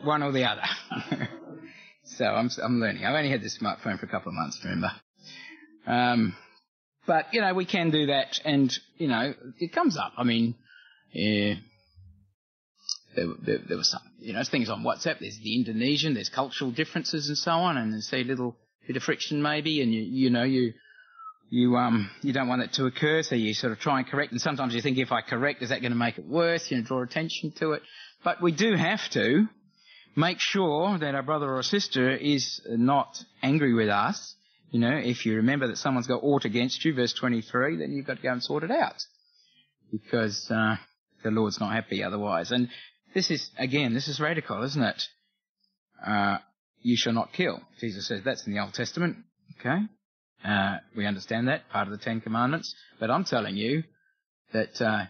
One 0.05 0.23
or 0.23 0.33
the 0.33 0.45
other. 0.45 0.63
so 2.05 2.25
I'm, 2.25 2.51
I'm 2.63 2.81
learning. 2.81 3.05
I've 3.05 3.15
only 3.15 3.31
had 3.31 3.43
this 3.43 3.59
smartphone 3.59 3.99
for 3.99 4.07
a 4.07 4.09
couple 4.09 4.31
of 4.31 4.35
months, 4.35 4.61
remember. 4.65 4.93
Um, 5.87 6.37
but, 7.07 7.27
you 7.33 7.41
know, 7.41 7.55
we 7.55 7.65
can 7.65 7.91
do 7.91 8.07
that 8.07 8.41
and, 8.45 8.73
you 8.97 9.09
know, 9.09 9.35
it 9.59 9.73
comes 9.73 9.97
up. 9.97 10.13
I 10.17 10.25
mean, 10.25 10.55
yeah, 11.13 11.55
there, 13.17 13.27
there, 13.45 13.59
there 13.69 13.77
was 13.77 13.91
some, 13.91 14.03
you 14.21 14.33
know, 14.33 14.43
things 14.49 14.71
on 14.71 14.85
WhatsApp. 14.85 15.19
There's 15.19 15.39
the 15.43 15.57
Indonesian, 15.57 16.15
there's 16.15 16.29
cultural 16.29 16.71
differences 16.71 17.29
and 17.29 17.37
so 17.37 17.53
on, 17.53 17.77
and 17.77 17.93
there's 17.93 18.11
a 18.13 18.23
little 18.23 18.57
bit 18.87 18.97
of 18.97 19.03
friction 19.03 19.43
maybe, 19.43 19.83
and 19.83 19.93
you, 19.93 20.03
you 20.03 20.31
know, 20.31 20.45
you, 20.45 20.75
you 21.51 21.77
um 21.77 22.11
you 22.23 22.33
don't 22.33 22.49
want 22.49 22.63
it 22.63 22.73
to 22.75 22.87
occur, 22.87 23.23
so 23.23 23.35
you 23.35 23.53
sort 23.53 23.73
of 23.73 23.81
try 23.81 23.99
and 23.99 24.09
correct. 24.09 24.33
And 24.33 24.41
sometimes 24.41 24.75
you 24.75 24.81
think, 24.81 24.99
if 24.99 25.13
I 25.13 25.21
correct, 25.21 25.63
is 25.63 25.69
that 25.69 25.81
going 25.81 25.93
to 25.93 25.99
make 25.99 26.17
it 26.17 26.27
worse? 26.27 26.71
You 26.71 26.79
know, 26.79 26.85
draw 26.85 27.03
attention 27.03 27.53
to 27.59 27.73
it. 27.73 27.83
But 28.25 28.41
we 28.41 28.53
do 28.53 28.75
have 28.75 29.01
to 29.11 29.49
make 30.17 30.39
sure 30.39 30.97
that 30.99 31.15
our 31.15 31.23
brother 31.23 31.53
or 31.53 31.63
sister 31.63 32.11
is 32.11 32.61
not 32.69 33.19
angry 33.43 33.75
with 33.75 33.89
us. 33.89 34.37
You 34.71 34.79
know, 34.79 34.97
if 34.97 35.27
you 35.27 35.37
remember 35.37 35.67
that 35.69 35.79
someone's 35.79 36.07
got 36.07 36.23
aught 36.23 36.45
against 36.45 36.85
you, 36.85 36.95
verse 36.95 37.13
23, 37.13 37.79
then 37.79 37.93
you've 37.93 38.07
got 38.07 38.19
to 38.19 38.23
go 38.23 38.33
and 38.33 38.43
sort 38.43 38.63
it 38.63 38.71
out. 38.71 39.03
Because, 39.91 40.49
uh, 40.51 40.77
the 41.25 41.31
Lord's 41.31 41.59
not 41.59 41.73
happy 41.73 42.05
otherwise. 42.05 42.53
And 42.53 42.69
this 43.13 43.31
is, 43.33 43.51
again, 43.59 43.95
this 43.95 44.07
is 44.07 44.21
radical, 44.21 44.63
isn't 44.63 44.83
it? 44.83 45.03
Uh, 46.07 46.39
you 46.83 46.97
shall 46.97 47.13
not 47.13 47.33
kill. 47.33 47.61
Jesus 47.81 48.07
says 48.07 48.23
that's 48.25 48.47
in 48.47 48.55
the 48.55 48.61
Old 48.61 48.75
Testament. 48.75 49.17
Okay? 49.59 49.81
Uh, 50.45 50.79
we 50.97 51.07
understand 51.07 51.49
that, 51.49 51.69
part 51.71 51.87
of 51.87 51.93
the 51.93 52.03
Ten 52.03 52.21
Commandments. 52.21 52.75
But 52.99 53.11
I'm 53.11 53.25
telling 53.25 53.57
you 53.57 53.83
that 54.53 54.81
uh, 54.81 55.05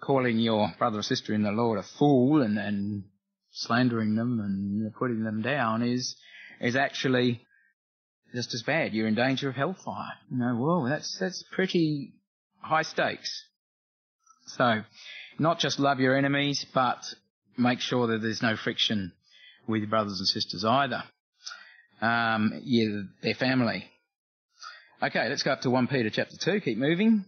calling 0.00 0.38
your 0.38 0.72
brother 0.78 1.00
or 1.00 1.02
sister 1.02 1.34
in 1.34 1.42
the 1.42 1.50
Lord 1.50 1.78
a 1.78 1.82
fool 1.82 2.42
and, 2.42 2.58
and 2.58 3.04
slandering 3.52 4.14
them 4.14 4.40
and 4.40 4.94
putting 4.94 5.24
them 5.24 5.42
down 5.42 5.82
is 5.82 6.16
is 6.60 6.76
actually 6.76 7.40
just 8.34 8.54
as 8.54 8.62
bad. 8.62 8.92
You're 8.92 9.08
in 9.08 9.14
danger 9.14 9.48
of 9.48 9.56
hellfire. 9.56 10.12
You 10.30 10.38
know, 10.38 10.54
whoa, 10.54 10.88
that's 10.88 11.18
that's 11.18 11.44
pretty 11.52 12.14
high 12.60 12.82
stakes. 12.82 13.44
So, 14.46 14.82
not 15.38 15.58
just 15.58 15.78
love 15.78 16.00
your 16.00 16.16
enemies, 16.16 16.64
but 16.74 17.02
make 17.56 17.80
sure 17.80 18.08
that 18.08 18.22
there's 18.22 18.42
no 18.42 18.56
friction 18.56 19.12
with 19.66 19.80
your 19.82 19.90
brothers 19.90 20.18
and 20.18 20.26
sisters 20.26 20.64
either. 20.64 21.02
Um, 22.00 22.60
yeah, 22.64 23.02
their 23.22 23.34
family. 23.34 23.84
Okay, 25.02 25.30
let's 25.30 25.42
go 25.42 25.52
up 25.52 25.62
to 25.62 25.70
1 25.70 25.86
Peter 25.86 26.10
chapter 26.10 26.36
2, 26.36 26.60
keep 26.60 26.76
moving. 26.76 27.24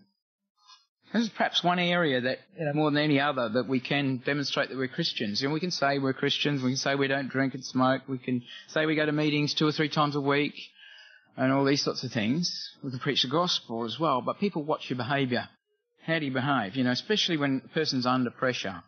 This 1.14 1.22
is 1.22 1.28
perhaps 1.30 1.64
one 1.64 1.78
area 1.78 2.20
that, 2.20 2.40
you 2.58 2.66
know, 2.66 2.74
more 2.74 2.90
than 2.90 3.02
any 3.02 3.18
other, 3.18 3.48
that 3.48 3.66
we 3.66 3.80
can 3.80 4.18
demonstrate 4.18 4.68
that 4.68 4.76
we're 4.76 4.88
Christians. 4.88 5.40
You 5.40 5.48
know, 5.48 5.54
we 5.54 5.60
can 5.60 5.70
say 5.70 5.98
we're 5.98 6.12
Christians, 6.12 6.62
we 6.62 6.72
can 6.72 6.76
say 6.76 6.96
we 6.96 7.08
don't 7.08 7.30
drink 7.30 7.54
and 7.54 7.64
smoke, 7.64 8.02
we 8.06 8.18
can 8.18 8.42
say 8.68 8.84
we 8.84 8.94
go 8.94 9.06
to 9.06 9.12
meetings 9.12 9.54
two 9.54 9.66
or 9.66 9.72
three 9.72 9.88
times 9.88 10.16
a 10.16 10.20
week, 10.20 10.52
and 11.34 11.50
all 11.50 11.64
these 11.64 11.82
sorts 11.82 12.04
of 12.04 12.12
things. 12.12 12.76
We 12.84 12.90
can 12.90 12.98
preach 12.98 13.22
the 13.22 13.28
gospel 13.28 13.84
as 13.84 13.98
well, 13.98 14.20
but 14.20 14.38
people 14.38 14.62
watch 14.64 14.90
your 14.90 14.98
behaviour. 14.98 15.48
How 16.04 16.18
do 16.18 16.26
you 16.26 16.32
behave? 16.32 16.76
You 16.76 16.84
know, 16.84 16.90
especially 16.90 17.38
when 17.38 17.62
a 17.64 17.68
person's 17.68 18.04
under 18.04 18.30
pressure. 18.30 18.82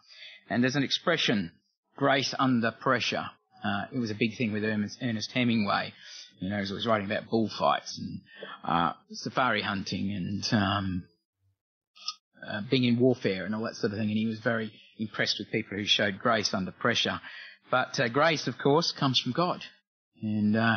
And 0.50 0.62
there's 0.62 0.76
an 0.76 0.82
expression, 0.82 1.52
grace 1.96 2.34
under 2.38 2.70
pressure. 2.70 3.24
Uh, 3.64 3.84
it 3.94 3.98
was 3.98 4.10
a 4.10 4.14
big 4.14 4.36
thing 4.36 4.52
with 4.52 4.62
Ernest 4.62 5.32
Hemingway. 5.32 5.94
You 6.40 6.50
know, 6.50 6.62
he 6.62 6.72
was 6.72 6.86
writing 6.86 7.06
about 7.06 7.30
bullfights 7.30 7.98
and 7.98 8.20
uh, 8.64 8.92
safari 9.12 9.62
hunting 9.62 10.12
and 10.12 10.44
um, 10.52 11.04
uh, 12.46 12.60
being 12.70 12.84
in 12.84 12.98
warfare 12.98 13.44
and 13.44 13.54
all 13.54 13.64
that 13.64 13.76
sort 13.76 13.92
of 13.92 13.98
thing. 13.98 14.08
And 14.08 14.18
he 14.18 14.26
was 14.26 14.40
very 14.40 14.72
impressed 14.98 15.38
with 15.38 15.50
people 15.50 15.78
who 15.78 15.84
showed 15.84 16.18
grace 16.18 16.52
under 16.52 16.72
pressure. 16.72 17.20
But 17.70 17.98
uh, 17.98 18.08
grace, 18.08 18.46
of 18.46 18.58
course, 18.58 18.92
comes 18.92 19.20
from 19.20 19.32
God. 19.32 19.62
And, 20.22 20.56
uh, 20.56 20.76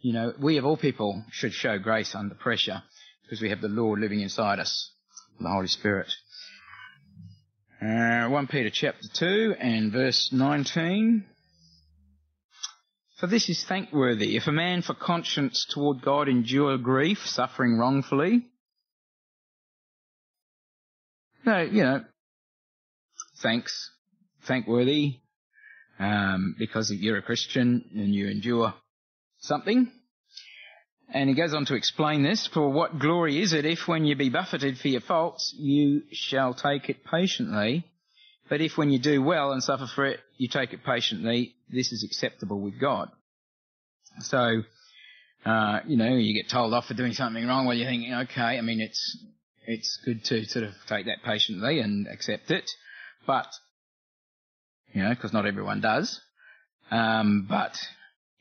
you 0.00 0.12
know, 0.12 0.32
we 0.40 0.58
of 0.58 0.64
all 0.64 0.76
people 0.76 1.24
should 1.30 1.52
show 1.52 1.78
grace 1.78 2.14
under 2.14 2.34
pressure 2.34 2.82
because 3.22 3.40
we 3.40 3.50
have 3.50 3.60
the 3.60 3.68
Lord 3.68 4.00
living 4.00 4.20
inside 4.20 4.58
us, 4.58 4.92
the 5.40 5.48
Holy 5.48 5.66
Spirit. 5.66 6.12
Uh, 7.82 8.28
1 8.28 8.46
Peter 8.46 8.70
chapter 8.70 9.06
2 9.12 9.56
and 9.58 9.92
verse 9.92 10.30
19. 10.32 11.24
For 13.16 13.26
this 13.26 13.48
is 13.48 13.64
thankworthy, 13.64 14.36
if 14.36 14.46
a 14.46 14.52
man 14.52 14.82
for 14.82 14.92
conscience 14.92 15.66
toward 15.70 16.02
God 16.02 16.28
endure 16.28 16.76
grief, 16.76 17.18
suffering 17.24 17.78
wrongfully. 17.78 18.44
No, 21.46 21.62
you 21.62 21.82
know, 21.82 22.04
thanks, 23.42 23.90
thankworthy, 24.46 25.20
um, 25.98 26.56
because 26.58 26.90
you're 26.90 27.16
a 27.16 27.22
Christian 27.22 27.88
and 27.94 28.14
you 28.14 28.28
endure 28.28 28.74
something. 29.38 29.90
And 31.08 31.30
he 31.30 31.36
goes 31.36 31.54
on 31.54 31.64
to 31.66 31.74
explain 31.74 32.22
this, 32.22 32.46
for 32.52 32.68
what 32.68 32.98
glory 32.98 33.40
is 33.40 33.54
it 33.54 33.64
if 33.64 33.86
when 33.86 34.04
you 34.04 34.16
be 34.16 34.28
buffeted 34.28 34.76
for 34.76 34.88
your 34.88 35.00
faults, 35.00 35.54
you 35.56 36.02
shall 36.12 36.52
take 36.52 36.90
it 36.90 37.04
patiently, 37.04 37.86
but 38.48 38.60
if 38.60 38.76
when 38.76 38.90
you 38.90 38.98
do 38.98 39.22
well 39.22 39.52
and 39.52 39.62
suffer 39.62 39.86
for 39.86 40.06
it, 40.06 40.20
you 40.36 40.48
take 40.48 40.72
it 40.72 40.84
patiently, 40.84 41.54
this 41.68 41.92
is 41.92 42.04
acceptable 42.04 42.60
with 42.60 42.80
God. 42.80 43.10
So, 44.20 44.62
uh, 45.44 45.80
you 45.86 45.96
know, 45.96 46.14
you 46.14 46.34
get 46.34 46.50
told 46.50 46.72
off 46.72 46.86
for 46.86 46.94
doing 46.94 47.12
something 47.12 47.46
wrong, 47.46 47.66
well, 47.66 47.76
you're 47.76 47.88
thinking, 47.88 48.14
okay, 48.14 48.58
I 48.58 48.60
mean, 48.60 48.80
it's, 48.80 49.18
it's 49.66 49.98
good 50.04 50.24
to 50.26 50.44
sort 50.44 50.64
of 50.64 50.72
take 50.88 51.06
that 51.06 51.22
patiently 51.24 51.80
and 51.80 52.06
accept 52.06 52.50
it, 52.50 52.70
but, 53.26 53.46
you 54.92 55.02
know, 55.02 55.10
because 55.10 55.32
not 55.32 55.46
everyone 55.46 55.80
does. 55.80 56.20
Um, 56.90 57.46
but 57.48 57.76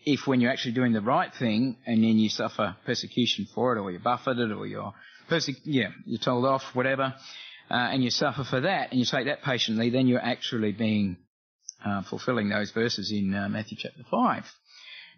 if 0.05 0.27
when 0.27 0.39
you're 0.39 0.51
actually 0.51 0.73
doing 0.73 0.93
the 0.93 1.01
right 1.01 1.33
thing 1.33 1.77
and 1.85 2.03
then 2.03 2.17
you 2.17 2.29
suffer 2.29 2.75
persecution 2.85 3.47
for 3.53 3.75
it, 3.75 3.81
or 3.81 3.89
you're 3.89 3.99
buffeted, 3.99 4.51
or 4.51 4.67
you're 4.67 4.93
perse- 5.27 5.49
yeah, 5.63 5.89
you're 6.05 6.19
told 6.19 6.45
off, 6.45 6.63
whatever, 6.73 7.15
uh, 7.69 7.73
and 7.73 8.03
you 8.03 8.11
suffer 8.11 8.43
for 8.43 8.61
that, 8.61 8.91
and 8.91 8.99
you 8.99 9.05
take 9.05 9.25
that 9.25 9.41
patiently, 9.41 9.89
then 9.89 10.07
you're 10.07 10.19
actually 10.19 10.71
being 10.71 11.17
uh, 11.83 12.03
fulfilling 12.03 12.49
those 12.49 12.71
verses 12.71 13.11
in 13.11 13.33
uh, 13.33 13.49
Matthew 13.49 13.77
chapter 13.79 14.03
five, 14.09 14.43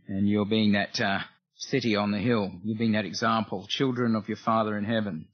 and 0.07 0.27
you're 0.27 0.45
being 0.45 0.73
that 0.73 0.99
uh, 1.01 1.19
city 1.55 1.95
on 1.95 2.11
the 2.11 2.19
hill. 2.19 2.51
You're 2.63 2.77
being 2.77 2.93
that 2.93 3.05
example, 3.05 3.65
children 3.67 4.15
of 4.15 4.27
your 4.27 4.37
Father 4.37 4.77
in 4.77 4.85
heaven. 4.85 5.27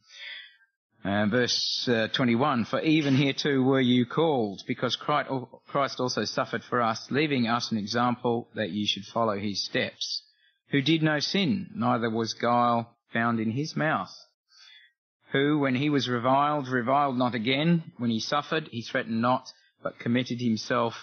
Verse 1.03 1.85
uh, 1.91 2.07
21, 2.15 2.63
for 2.63 2.79
even 2.79 3.15
here 3.15 3.33
too 3.33 3.61
were 3.61 3.81
you 3.81 4.05
called, 4.05 4.61
because 4.65 4.95
Christ 4.95 5.99
also 5.99 6.23
suffered 6.23 6.63
for 6.63 6.81
us, 6.81 7.05
leaving 7.11 7.45
us 7.45 7.71
an 7.71 7.77
example 7.77 8.47
that 8.55 8.69
you 8.69 8.87
should 8.87 9.03
follow 9.03 9.37
his 9.37 9.65
steps, 9.65 10.23
who 10.69 10.81
did 10.81 11.03
no 11.03 11.19
sin, 11.19 11.69
neither 11.75 12.09
was 12.09 12.33
guile 12.33 12.95
found 13.11 13.41
in 13.41 13.51
his 13.51 13.75
mouth 13.75 14.09
who, 15.33 15.57
when 15.57 15.73
he 15.73 15.89
was 15.89 16.07
reviled, 16.07 16.67
reviled 16.67 17.17
not 17.17 17.33
again. 17.33 17.91
When 17.97 18.11
he 18.11 18.19
suffered, 18.19 18.69
he 18.71 18.83
threatened 18.83 19.21
not, 19.21 19.51
but 19.81 19.99
committed 19.99 20.39
himself 20.39 20.93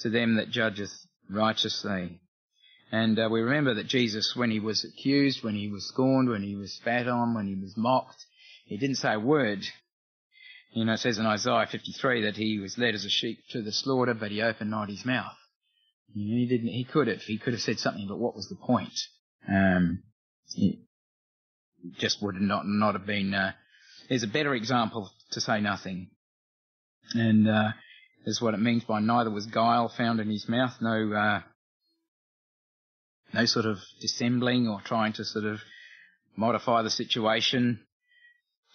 to 0.00 0.10
them 0.10 0.36
that 0.36 0.50
judgeth 0.50 0.92
righteously. 1.30 2.20
And 2.92 3.18
uh, 3.18 3.28
we 3.30 3.40
remember 3.40 3.74
that 3.74 3.86
Jesus, 3.86 4.34
when 4.36 4.50
he 4.50 4.60
was 4.60 4.84
accused, 4.84 5.42
when 5.42 5.54
he 5.54 5.68
was 5.68 5.88
scorned, 5.88 6.28
when 6.28 6.42
he 6.42 6.56
was 6.56 6.74
spat 6.74 7.08
on, 7.08 7.34
when 7.34 7.46
he 7.46 7.54
was 7.54 7.74
mocked, 7.76 8.26
he 8.66 8.76
didn't 8.76 8.96
say 8.96 9.14
a 9.14 9.20
word. 9.20 9.64
You 10.72 10.84
know, 10.84 10.92
it 10.92 10.98
says 10.98 11.18
in 11.18 11.24
Isaiah 11.26 11.66
53 11.70 12.22
that 12.22 12.36
he 12.36 12.58
was 12.58 12.76
led 12.76 12.94
as 12.94 13.06
a 13.06 13.10
sheep 13.10 13.38
to 13.50 13.62
the 13.62 13.72
slaughter, 13.72 14.14
but 14.14 14.30
he 14.30 14.42
opened 14.42 14.70
not 14.70 14.90
his 14.90 15.06
mouth. 15.06 15.32
You 16.12 16.34
know, 16.34 16.38
he 16.38 16.46
didn't. 16.46 16.68
He 16.68 16.84
could 16.84 17.08
have. 17.08 17.22
He 17.22 17.38
could 17.38 17.54
have 17.54 17.62
said 17.62 17.78
something, 17.78 18.06
but 18.08 18.18
what 18.18 18.34
was 18.34 18.48
the 18.48 18.56
point? 18.56 18.92
Um, 19.48 20.02
he 20.52 20.82
just 21.98 22.22
would 22.22 22.34
not 22.34 22.66
not 22.66 22.94
have 22.94 23.06
been 23.06 23.32
uh, 23.32 23.52
there's 24.10 24.24
a 24.24 24.28
better 24.28 24.54
example 24.54 25.08
to 25.30 25.40
say 25.40 25.60
nothing. 25.60 26.10
And 27.14 27.48
uh, 27.48 27.70
is 28.26 28.42
what 28.42 28.54
it 28.54 28.60
means 28.60 28.84
by 28.84 29.00
neither 29.00 29.30
was 29.30 29.46
guile 29.46 29.88
found 29.88 30.20
in 30.20 30.28
his 30.28 30.48
mouth, 30.48 30.74
no 30.80 31.12
uh, 31.12 31.40
no 33.32 33.44
sort 33.46 33.66
of 33.66 33.78
dissembling 34.00 34.68
or 34.68 34.80
trying 34.84 35.12
to 35.14 35.24
sort 35.24 35.44
of 35.44 35.60
modify 36.36 36.82
the 36.82 36.90
situation, 36.90 37.80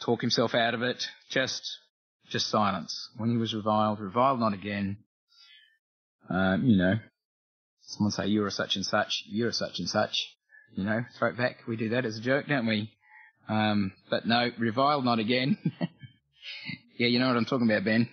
talk 0.03 0.21
himself 0.21 0.55
out 0.55 0.73
of 0.73 0.81
it, 0.81 1.05
just 1.29 1.79
just 2.29 2.49
silence. 2.49 3.09
When 3.17 3.29
he 3.29 3.37
was 3.37 3.53
reviled, 3.53 3.99
reviled 3.99 4.39
not 4.39 4.53
again. 4.53 4.97
Um, 6.29 6.65
you 6.65 6.77
know, 6.77 6.95
someone 7.81 8.11
say 8.11 8.27
you're 8.27 8.47
a 8.47 8.51
such 8.51 8.77
and 8.77 8.85
such, 8.85 9.23
you're 9.27 9.49
a 9.49 9.53
such 9.53 9.79
and 9.79 9.87
such. 9.87 10.17
You 10.75 10.83
know, 10.83 11.01
throw 11.17 11.29
it 11.29 11.37
back. 11.37 11.67
We 11.67 11.77
do 11.77 11.89
that 11.89 12.05
as 12.05 12.17
a 12.17 12.21
joke, 12.21 12.47
don't 12.47 12.67
we? 12.67 12.94
Um, 13.47 13.93
but 14.09 14.25
no, 14.25 14.49
revile 14.57 15.01
not 15.01 15.19
again. 15.19 15.57
yeah, 16.97 17.07
you 17.07 17.19
know 17.19 17.27
what 17.27 17.37
I'm 17.37 17.45
talking 17.45 17.69
about, 17.69 17.83
Ben. 17.83 18.09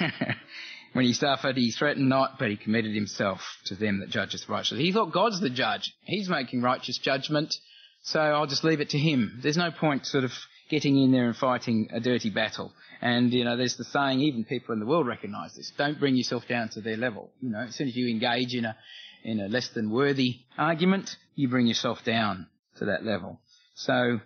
when 0.92 1.04
he 1.04 1.12
suffered, 1.12 1.56
he 1.56 1.70
threatened 1.70 2.08
not, 2.08 2.38
but 2.38 2.50
he 2.50 2.56
committed 2.56 2.94
himself 2.94 3.40
to 3.66 3.74
them 3.74 4.00
that 4.00 4.10
judgeth 4.10 4.48
righteously. 4.48 4.84
He 4.84 4.92
thought 4.92 5.12
God's 5.12 5.40
the 5.40 5.50
judge. 5.50 5.94
He's 6.04 6.28
making 6.28 6.62
righteous 6.62 6.98
judgment, 6.98 7.54
so 8.02 8.20
I'll 8.20 8.46
just 8.46 8.64
leave 8.64 8.80
it 8.80 8.90
to 8.90 8.98
him. 8.98 9.40
There's 9.42 9.56
no 9.56 9.70
point 9.70 10.06
sort 10.06 10.24
of 10.24 10.32
getting 10.68 10.96
in 11.00 11.12
there 11.12 11.26
and 11.26 11.36
fighting 11.36 11.88
a 11.92 12.00
dirty 12.00 12.30
battle. 12.30 12.72
And, 13.00 13.32
you 13.32 13.44
know, 13.44 13.56
there's 13.56 13.76
the 13.76 13.84
saying, 13.84 14.20
even 14.20 14.44
people 14.44 14.72
in 14.72 14.80
the 14.80 14.86
world 14.86 15.06
recognize 15.06 15.54
this, 15.54 15.72
don't 15.76 16.00
bring 16.00 16.16
yourself 16.16 16.48
down 16.48 16.70
to 16.70 16.80
their 16.80 16.96
level. 16.96 17.30
You 17.40 17.50
know, 17.50 17.60
as 17.60 17.74
soon 17.74 17.88
as 17.88 17.96
you 17.96 18.08
engage 18.08 18.54
in 18.54 18.64
a, 18.64 18.76
in 19.22 19.40
a 19.40 19.48
less 19.48 19.68
than 19.68 19.90
worthy 19.90 20.40
argument, 20.56 21.16
you 21.34 21.48
bring 21.48 21.66
yourself 21.66 22.04
down 22.04 22.46
to 22.78 22.86
that 22.86 23.04
level. 23.04 23.40
So, 23.74 24.20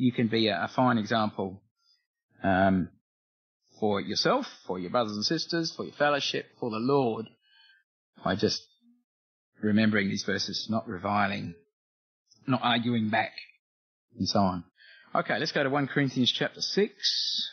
you 0.00 0.12
can 0.12 0.28
be 0.28 0.48
a, 0.48 0.64
a 0.64 0.68
fine 0.68 0.96
example 0.96 1.62
um, 2.42 2.88
for 3.78 4.00
yourself, 4.00 4.46
for 4.66 4.78
your 4.78 4.90
brothers 4.90 5.12
and 5.12 5.24
sisters, 5.24 5.74
for 5.76 5.84
your 5.84 5.92
fellowship, 5.92 6.46
for 6.58 6.70
the 6.70 6.78
Lord, 6.78 7.26
by 8.24 8.34
just 8.34 8.62
remembering 9.62 10.08
these 10.08 10.24
verses, 10.24 10.68
not 10.70 10.88
reviling, 10.88 11.54
not 12.46 12.60
arguing 12.62 13.10
back, 13.10 13.32
and 14.18 14.26
so 14.26 14.40
on. 14.40 14.64
Okay, 15.14 15.38
let's 15.38 15.52
go 15.52 15.62
to 15.62 15.70
1 15.70 15.88
Corinthians 15.88 16.32
chapter 16.32 16.62
6. 16.62 17.50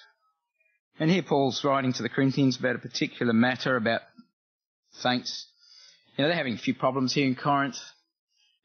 And 1.00 1.12
here 1.12 1.24
Paul's 1.24 1.64
writing 1.66 1.92
to 1.94 2.04
the 2.04 2.10
Corinthians 2.10 2.58
about 2.58 2.78
a 2.78 2.80
particular 2.80 3.34
matter 3.34 3.76
about 3.76 4.02
saints. 4.92 5.48
You 6.16 6.24
know, 6.24 6.30
they're 6.30 6.38
having 6.38 6.56
a 6.56 6.60
few 6.60 6.74
problems 6.74 7.14
here 7.14 7.28
in 7.28 7.36
Corinth 7.36 7.78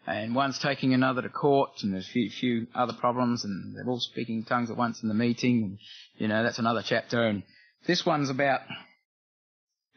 and 0.06 0.34
one's 0.34 0.58
taking 0.58 0.94
another 0.94 1.22
to 1.22 1.28
court, 1.28 1.70
and 1.82 1.94
there's 1.94 2.08
a 2.08 2.12
few, 2.12 2.30
few 2.30 2.66
other 2.74 2.92
problems, 2.92 3.44
and 3.44 3.76
they're 3.76 3.88
all 3.88 4.00
speaking 4.00 4.44
tongues 4.44 4.70
at 4.70 4.76
once 4.76 5.02
in 5.02 5.08
the 5.08 5.14
meeting, 5.14 5.62
and 5.62 5.78
you 6.16 6.28
know 6.28 6.42
that's 6.42 6.58
another 6.58 6.82
chapter. 6.84 7.22
And 7.22 7.42
this 7.86 8.04
one's 8.04 8.30
about 8.30 8.60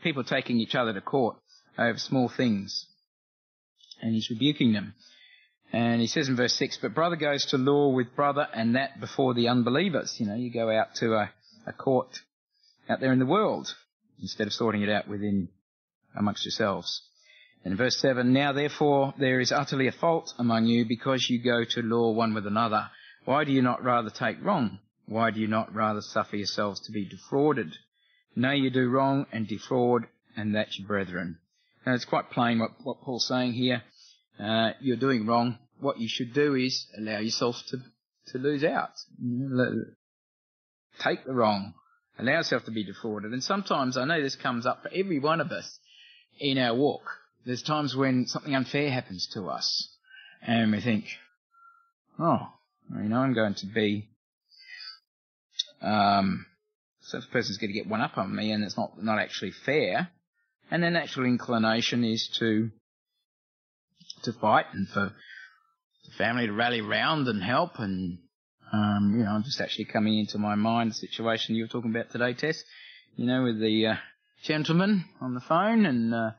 people 0.03 0.24
taking 0.24 0.59
each 0.59 0.75
other 0.75 0.93
to 0.93 1.01
court 1.01 1.38
over 1.77 1.97
small 1.97 2.29
things, 2.29 2.85
and 4.01 4.13
he's 4.13 4.29
rebuking 4.29 4.74
them. 4.74 4.93
And 5.74 6.00
he 6.00 6.07
says 6.07 6.29
in 6.29 6.35
verse 6.35 6.53
six, 6.53 6.77
"But 6.77 6.93
brother 6.93 7.15
goes 7.15 7.45
to 7.47 7.57
law 7.57 7.89
with 7.89 8.15
brother, 8.15 8.47
and 8.53 8.75
that 8.75 9.00
before 9.00 9.33
the 9.33 9.47
unbelievers." 9.47 10.19
You 10.19 10.27
know, 10.27 10.35
you 10.35 10.51
go 10.53 10.69
out 10.69 10.95
to 10.95 11.15
a, 11.15 11.31
a 11.65 11.74
court 11.74 12.19
out 12.88 13.00
there 13.00 13.12
in 13.12 13.19
the 13.19 13.25
world 13.25 13.74
instead 14.21 14.45
of 14.45 14.53
sorting 14.53 14.83
it 14.83 14.89
out 14.89 15.07
within 15.07 15.50
amongst 16.15 16.45
yourselves. 16.45 17.01
In 17.65 17.75
verse 17.75 17.98
7, 17.98 18.31
Now 18.31 18.53
therefore 18.53 19.15
there 19.17 19.39
is 19.39 19.51
utterly 19.51 19.88
a 19.88 19.91
fault 19.91 20.36
among 20.38 20.67
you 20.67 20.86
because 20.86 21.27
you 21.27 21.41
go 21.41 21.63
to 21.63 21.81
law 21.81 22.12
one 22.12 22.36
with 22.36 22.45
another. 22.45 22.91
Why 23.25 23.43
do 23.43 23.51
you 23.51 23.63
not 23.63 23.84
rather 23.84 24.12
take 24.12 24.38
wrong? 24.43 24.77
Why 25.07 25.31
do 25.31 25.39
you 25.39 25.48
not 25.48 25.74
rather 25.74 26.01
suffer 26.01 26.36
yourselves 26.36 26.79
to 26.81 26.91
be 26.91 27.10
defrauded? 27.10 27.74
Know 28.36 28.51
you 28.51 28.69
do 28.69 28.88
wrong 28.88 29.25
and 29.31 29.48
defraud, 29.48 30.03
and 30.38 30.53
that's 30.53 30.77
your 30.77 30.88
brethren. 30.88 31.39
Now 31.88 31.95
it's 31.95 32.05
quite 32.05 32.29
plain 32.29 32.60
what, 32.60 32.72
what 32.84 33.01
Paul's 33.01 33.27
saying 33.27 33.53
here. 33.53 33.81
Uh, 34.39 34.72
you're 34.79 34.95
doing 34.95 35.25
wrong. 35.25 35.57
What 35.79 36.00
you 36.00 36.07
should 36.07 36.34
do 36.34 36.53
is 36.53 36.86
allow 36.95 37.17
yourself 37.17 37.55
to, 37.69 37.77
to 38.27 38.38
lose 38.38 38.63
out. 38.63 38.91
Take 41.00 41.25
the 41.25 41.34
wrong. 41.34 41.74
Allow 42.19 42.38
yourself 42.38 42.65
to 42.65 42.72
be 42.72 42.84
defrauded. 42.84 43.34
And 43.34 43.43
sometimes 43.43 43.98
I 43.98 44.05
know 44.05 44.22
this 44.22 44.36
comes 44.36 44.67
up 44.67 44.84
for 44.84 44.91
every 44.93 45.17
one 45.17 45.41
of 45.41 45.51
us 45.51 45.79
in 46.39 46.60
our 46.60 46.75
walk. 46.75 47.05
There's 47.45 47.61
times 47.61 47.95
when 47.95 48.25
something 48.25 48.55
unfair 48.55 48.89
happens 48.89 49.27
to 49.33 49.47
us 49.49 49.89
and 50.41 50.71
we 50.71 50.81
think, 50.81 51.05
oh, 52.19 52.39
you 52.91 53.09
know, 53.09 53.17
I'm 53.17 53.33
going 53.33 53.53
to 53.55 53.67
be, 53.67 54.09
um, 55.81 56.47
so 57.01 57.19
if 57.19 57.25
a 57.25 57.31
person's 57.31 57.57
going 57.57 57.71
to 57.71 57.79
get 57.79 57.87
one 57.87 58.01
up 58.01 58.17
on 58.17 58.35
me 58.35 58.51
and 58.51 58.63
it's 58.63 58.77
not, 58.77 59.01
not 59.01 59.19
actually 59.19 59.51
fair, 59.51 60.09
and 60.71 60.81
their 60.81 60.89
natural 60.89 61.27
inclination 61.27 62.03
is 62.03 62.27
to, 62.39 62.71
to 64.23 64.33
fight 64.33 64.65
and 64.73 64.87
for 64.87 65.13
the 66.05 66.11
family 66.17 66.47
to 66.47 66.53
rally 66.53 66.81
round 66.81 67.27
and 67.27 67.43
help 67.43 67.77
and, 67.77 68.17
um, 68.73 69.13
you 69.17 69.23
know, 69.23 69.29
I'm 69.29 69.43
just 69.43 69.61
actually 69.61 69.85
coming 69.85 70.17
into 70.17 70.39
my 70.39 70.55
mind 70.55 70.89
the 70.89 70.95
situation 70.95 71.53
you 71.53 71.65
were 71.65 71.69
talking 71.69 71.91
about 71.91 72.09
today, 72.09 72.33
Tess, 72.33 72.63
you 73.15 73.27
know, 73.27 73.43
with 73.43 73.59
the, 73.59 73.85
uh, 73.85 73.95
gentleman 74.43 75.05
on 75.21 75.35
the 75.35 75.41
phone 75.41 75.85
and, 75.85 76.13
uh, 76.13 76.31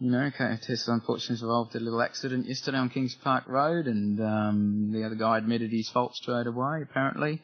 you 0.00 0.10
know, 0.10 0.30
Tess 0.30 0.88
unfortunately 0.88 1.36
survived 1.36 1.74
a 1.74 1.80
little 1.80 2.02
accident 2.02 2.46
yesterday 2.46 2.78
on 2.78 2.88
Kings 2.88 3.16
Park 3.16 3.44
Road 3.48 3.86
and, 3.86 4.20
um, 4.20 4.90
the 4.92 5.04
other 5.04 5.16
guy 5.16 5.38
admitted 5.38 5.70
his 5.70 5.88
fault 5.88 6.14
straight 6.14 6.46
away, 6.46 6.82
apparently. 6.82 7.42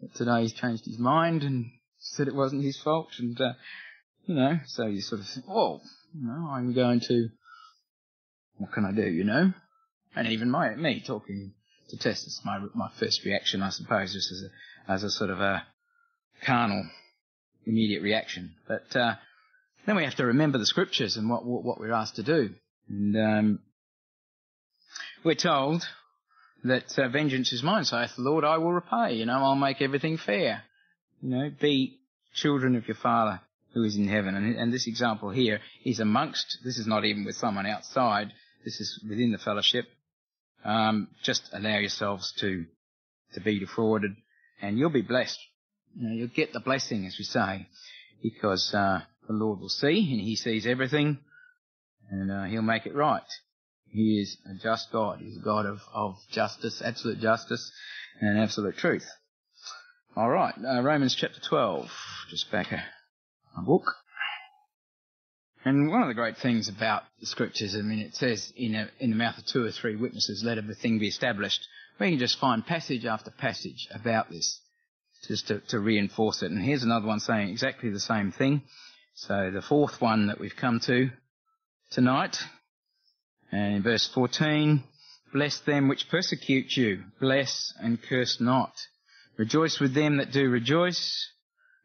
But 0.00 0.14
today 0.14 0.42
he's 0.42 0.54
changed 0.54 0.86
his 0.86 0.98
mind 0.98 1.42
and 1.42 1.70
said 1.98 2.28
it 2.28 2.34
wasn't 2.34 2.64
his 2.64 2.80
fault, 2.80 3.10
and 3.18 3.38
uh, 3.38 3.52
you 4.24 4.34
know, 4.34 4.58
so 4.66 4.86
you 4.86 5.02
sort 5.02 5.20
of 5.20 5.26
think, 5.28 5.44
oh, 5.48 5.80
you 6.14 6.26
know, 6.26 6.48
I'm 6.50 6.72
going 6.72 7.00
to, 7.00 7.28
what 8.56 8.72
can 8.72 8.86
I 8.86 8.92
do, 8.92 9.06
you 9.06 9.24
know? 9.24 9.52
And 10.16 10.28
even 10.28 10.50
my 10.50 10.74
me 10.74 11.02
talking 11.06 11.52
to 11.90 11.96
Tess, 11.98 12.24
it's 12.24 12.40
my 12.44 12.58
my 12.74 12.88
first 12.98 13.24
reaction, 13.24 13.62
I 13.62 13.70
suppose, 13.70 14.12
just 14.12 14.32
as 14.32 14.42
a 14.42 14.92
as 14.92 15.02
a 15.04 15.10
sort 15.10 15.30
of 15.30 15.40
a 15.40 15.62
carnal 16.42 16.88
immediate 17.66 18.02
reaction. 18.02 18.54
But 18.66 18.96
uh, 18.96 19.16
then 19.86 19.96
we 19.96 20.04
have 20.04 20.16
to 20.16 20.26
remember 20.26 20.58
the 20.58 20.66
scriptures 20.66 21.16
and 21.16 21.28
what 21.28 21.44
what, 21.44 21.80
we're 21.80 21.92
asked 21.92 22.16
to 22.16 22.22
do, 22.22 22.50
and 22.88 23.16
um, 23.16 23.58
we're 25.24 25.34
told 25.34 25.84
that 26.64 26.98
uh, 26.98 27.08
vengeance 27.08 27.52
is 27.52 27.62
mine, 27.62 27.84
saith 27.84 28.16
the 28.16 28.22
Lord, 28.22 28.44
I 28.44 28.58
will 28.58 28.72
repay. 28.72 29.14
You 29.14 29.26
know, 29.26 29.38
I'll 29.38 29.54
make 29.54 29.80
everything 29.80 30.18
fair. 30.18 30.62
You 31.22 31.30
know, 31.30 31.50
be 31.60 32.00
children 32.34 32.76
of 32.76 32.86
your 32.86 32.96
Father 32.96 33.40
who 33.74 33.84
is 33.84 33.96
in 33.96 34.08
heaven. 34.08 34.34
And, 34.34 34.56
and 34.56 34.72
this 34.72 34.86
example 34.86 35.30
here 35.30 35.60
is 35.84 36.00
amongst, 36.00 36.58
this 36.64 36.78
is 36.78 36.86
not 36.86 37.04
even 37.04 37.24
with 37.24 37.36
someone 37.36 37.66
outside, 37.66 38.32
this 38.64 38.80
is 38.80 39.02
within 39.08 39.32
the 39.32 39.38
fellowship. 39.38 39.86
Um, 40.64 41.08
just 41.22 41.48
allow 41.52 41.78
yourselves 41.78 42.32
to, 42.40 42.66
to 43.34 43.40
be 43.40 43.58
defrauded 43.58 44.12
and 44.60 44.78
you'll 44.78 44.90
be 44.90 45.02
blessed. 45.02 45.38
You 45.96 46.08
know, 46.08 46.14
you'll 46.14 46.28
get 46.28 46.52
the 46.52 46.60
blessing, 46.60 47.06
as 47.06 47.16
we 47.18 47.24
say, 47.24 47.66
because, 48.22 48.74
uh, 48.74 49.00
the 49.26 49.34
Lord 49.34 49.60
will 49.60 49.68
see 49.68 50.08
and 50.12 50.20
he 50.20 50.36
sees 50.36 50.66
everything 50.66 51.18
and, 52.10 52.30
uh, 52.30 52.44
he'll 52.44 52.62
make 52.62 52.86
it 52.86 52.94
right. 52.94 53.22
He 53.88 54.20
is 54.20 54.36
a 54.46 54.54
just 54.62 54.92
God. 54.92 55.20
He's 55.20 55.36
a 55.36 55.40
God 55.40 55.66
of, 55.66 55.80
of 55.92 56.16
justice, 56.30 56.82
absolute 56.84 57.18
justice 57.18 57.72
and 58.20 58.38
absolute 58.38 58.76
truth. 58.76 59.06
All 60.16 60.28
right, 60.28 60.54
uh, 60.58 60.82
Romans 60.82 61.14
chapter 61.14 61.40
12, 61.48 61.88
just 62.30 62.50
back 62.50 62.72
a, 62.72 62.82
a 63.56 63.62
book. 63.62 63.84
And 65.64 65.90
one 65.90 66.02
of 66.02 66.08
the 66.08 66.14
great 66.14 66.38
things 66.38 66.68
about 66.68 67.02
the 67.20 67.26
scriptures, 67.26 67.76
I 67.76 67.82
mean, 67.82 67.98
it 68.00 68.14
says 68.14 68.52
in, 68.56 68.74
a, 68.74 68.88
in 68.98 69.10
the 69.10 69.16
mouth 69.16 69.38
of 69.38 69.46
two 69.46 69.64
or 69.64 69.70
three 69.70 69.94
witnesses, 69.94 70.42
let 70.44 70.58
everything 70.58 70.98
be 70.98 71.08
established. 71.08 71.60
We 71.98 72.10
can 72.10 72.18
just 72.18 72.38
find 72.38 72.64
passage 72.64 73.04
after 73.04 73.30
passage 73.30 73.86
about 73.92 74.30
this, 74.30 74.60
just 75.28 75.48
to, 75.48 75.60
to 75.68 75.78
reinforce 75.78 76.42
it. 76.42 76.50
And 76.50 76.64
here's 76.64 76.82
another 76.82 77.06
one 77.06 77.20
saying 77.20 77.50
exactly 77.50 77.90
the 77.90 78.00
same 78.00 78.32
thing. 78.32 78.62
So 79.26 79.50
the 79.50 79.60
fourth 79.60 80.00
one 80.00 80.28
that 80.28 80.40
we've 80.40 80.56
come 80.56 80.80
to 80.86 81.10
tonight, 81.90 82.38
and 83.52 83.76
in 83.76 83.82
verse 83.82 84.08
14, 84.14 84.82
bless 85.30 85.60
them 85.60 85.88
which 85.88 86.08
persecute 86.08 86.74
you, 86.74 87.04
bless 87.20 87.74
and 87.78 88.02
curse 88.02 88.40
not. 88.40 88.72
Rejoice 89.36 89.78
with 89.78 89.92
them 89.92 90.16
that 90.16 90.32
do 90.32 90.48
rejoice, 90.48 91.28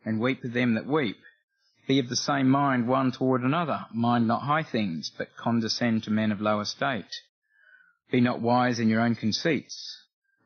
and 0.05 0.21
weep 0.21 0.43
with 0.43 0.53
them 0.53 0.75
that 0.75 0.85
weep. 0.85 1.17
Be 1.89 1.99
of 1.99 2.07
the 2.07 2.15
same 2.15 2.49
mind 2.49 2.87
one 2.87 3.11
toward 3.11 3.41
another. 3.41 3.85
Mind 3.93 4.29
not 4.29 4.43
high 4.43 4.63
things, 4.63 5.11
but 5.17 5.35
condescend 5.35 6.03
to 6.03 6.11
men 6.11 6.31
of 6.31 6.39
low 6.39 6.61
estate. 6.61 7.19
Be 8.13 8.21
not 8.21 8.39
wise 8.39 8.79
in 8.79 8.87
your 8.87 9.01
own 9.01 9.15
conceits. 9.15 10.01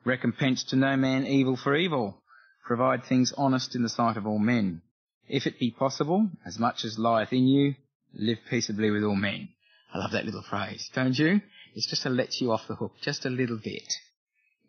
Recompense 0.05 0.63
to 0.63 0.75
no 0.75 0.97
man 0.97 1.27
evil 1.27 1.55
for 1.55 1.75
evil. 1.75 2.23
Provide 2.65 3.05
things 3.05 3.31
honest 3.37 3.75
in 3.75 3.83
the 3.83 3.89
sight 3.89 4.17
of 4.17 4.25
all 4.25 4.39
men. 4.39 4.81
If 5.29 5.45
it 5.45 5.59
be 5.59 5.71
possible, 5.71 6.27
as 6.45 6.59
much 6.59 6.83
as 6.83 6.97
lieth 6.97 7.31
in 7.31 7.47
you, 7.47 7.75
live 8.13 8.39
peaceably 8.49 8.89
with 8.89 9.03
all 9.03 9.15
men. 9.15 9.49
I 9.93 9.99
love 9.99 10.11
that 10.11 10.25
little 10.25 10.43
phrase, 10.43 10.89
don't 10.93 11.17
you? 11.17 11.41
It's 11.75 11.89
just 11.89 12.03
to 12.03 12.09
let 12.09 12.41
you 12.41 12.51
off 12.51 12.67
the 12.67 12.75
hook, 12.75 12.93
just 13.01 13.25
a 13.25 13.29
little 13.29 13.59
bit. 13.63 13.93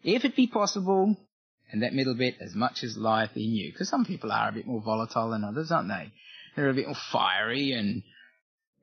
If 0.03 0.25
it 0.25 0.37
be 0.37 0.47
possible, 0.47 1.17
and 1.73 1.83
that 1.83 1.95
middle 1.95 2.15
bit 2.15 2.37
as 2.41 2.55
much 2.55 2.83
as 2.83 2.97
lieth 2.97 3.37
in 3.37 3.53
you. 3.55 3.73
Because 3.73 3.89
some 3.89 4.05
people 4.05 4.33
are 4.33 4.49
a 4.49 4.53
bit 4.53 4.67
more 4.67 4.83
volatile 4.83 5.31
than 5.31 5.45
others, 5.45 5.71
aren't 5.71 5.89
they? 5.89 6.13
They're 6.57 6.69
a 6.69 6.75
bit 6.75 6.87
more 6.87 6.97
fiery 7.13 7.73
and 7.73 8.03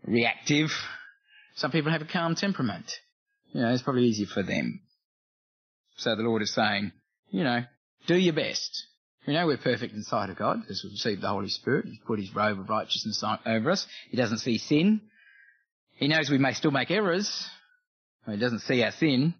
reactive. 0.05 0.71
Some 1.55 1.71
people 1.71 1.91
have 1.91 2.01
a 2.01 2.05
calm 2.05 2.35
temperament. 2.35 2.91
You 3.51 3.61
know, 3.61 3.73
it's 3.73 3.81
probably 3.81 4.05
easier 4.05 4.27
for 4.27 4.43
them. 4.43 4.81
So 5.97 6.15
the 6.15 6.23
Lord 6.23 6.41
is 6.41 6.53
saying, 6.53 6.91
you 7.29 7.43
know, 7.43 7.63
do 8.05 8.15
your 8.15 8.33
best. 8.33 8.85
We 9.27 9.33
know 9.33 9.45
we're 9.45 9.57
perfect 9.57 9.91
in 9.91 9.99
the 9.99 10.05
sight 10.05 10.29
of 10.29 10.37
God 10.37 10.61
because 10.61 10.81
we've 10.83 10.93
received 10.93 11.21
the 11.21 11.27
Holy 11.27 11.49
Spirit. 11.49 11.85
He's 11.85 11.99
put 12.07 12.17
his 12.17 12.33
robe 12.33 12.59
of 12.59 12.69
righteousness 12.69 13.21
over 13.45 13.71
us. 13.71 13.85
He 14.09 14.15
doesn't 14.15 14.37
see 14.37 14.57
sin. 14.57 15.01
He 15.95 16.07
knows 16.07 16.29
we 16.29 16.37
may 16.37 16.53
still 16.53 16.71
make 16.71 16.89
errors. 16.91 17.45
He 18.25 18.37
doesn't 18.37 18.61
see 18.61 18.81
our 18.83 18.91
sin. 18.91 19.35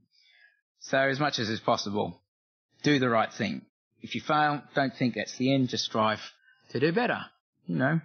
So 0.82 0.98
as 0.98 1.22
much 1.22 1.40
as 1.40 1.50
is 1.50 1.62
possible, 1.62 2.20
do 2.84 3.00
the 3.00 3.08
right 3.08 3.32
thing. 3.32 3.62
If 4.02 4.14
you 4.14 4.22
fail, 4.22 4.62
don't 4.76 4.94
think 4.94 5.16
that's 5.16 5.38
the 5.38 5.54
end. 5.54 5.70
Just 5.70 5.86
strive 5.86 6.20
to 6.72 6.82
do 6.82 6.92
better. 6.92 7.22
You 7.66 7.76
know. 7.76 8.02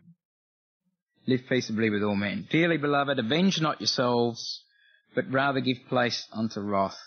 Live 1.26 1.40
peaceably 1.48 1.90
with 1.90 2.04
all 2.04 2.16
men. 2.16 2.46
Dearly 2.48 2.78
beloved, 2.78 3.18
avenge 3.18 3.60
not 3.60 3.80
yourselves, 3.80 4.62
but 5.16 5.30
rather 5.30 5.60
give 5.60 5.78
place 5.88 6.26
unto 6.32 6.60
wrath. 6.60 6.98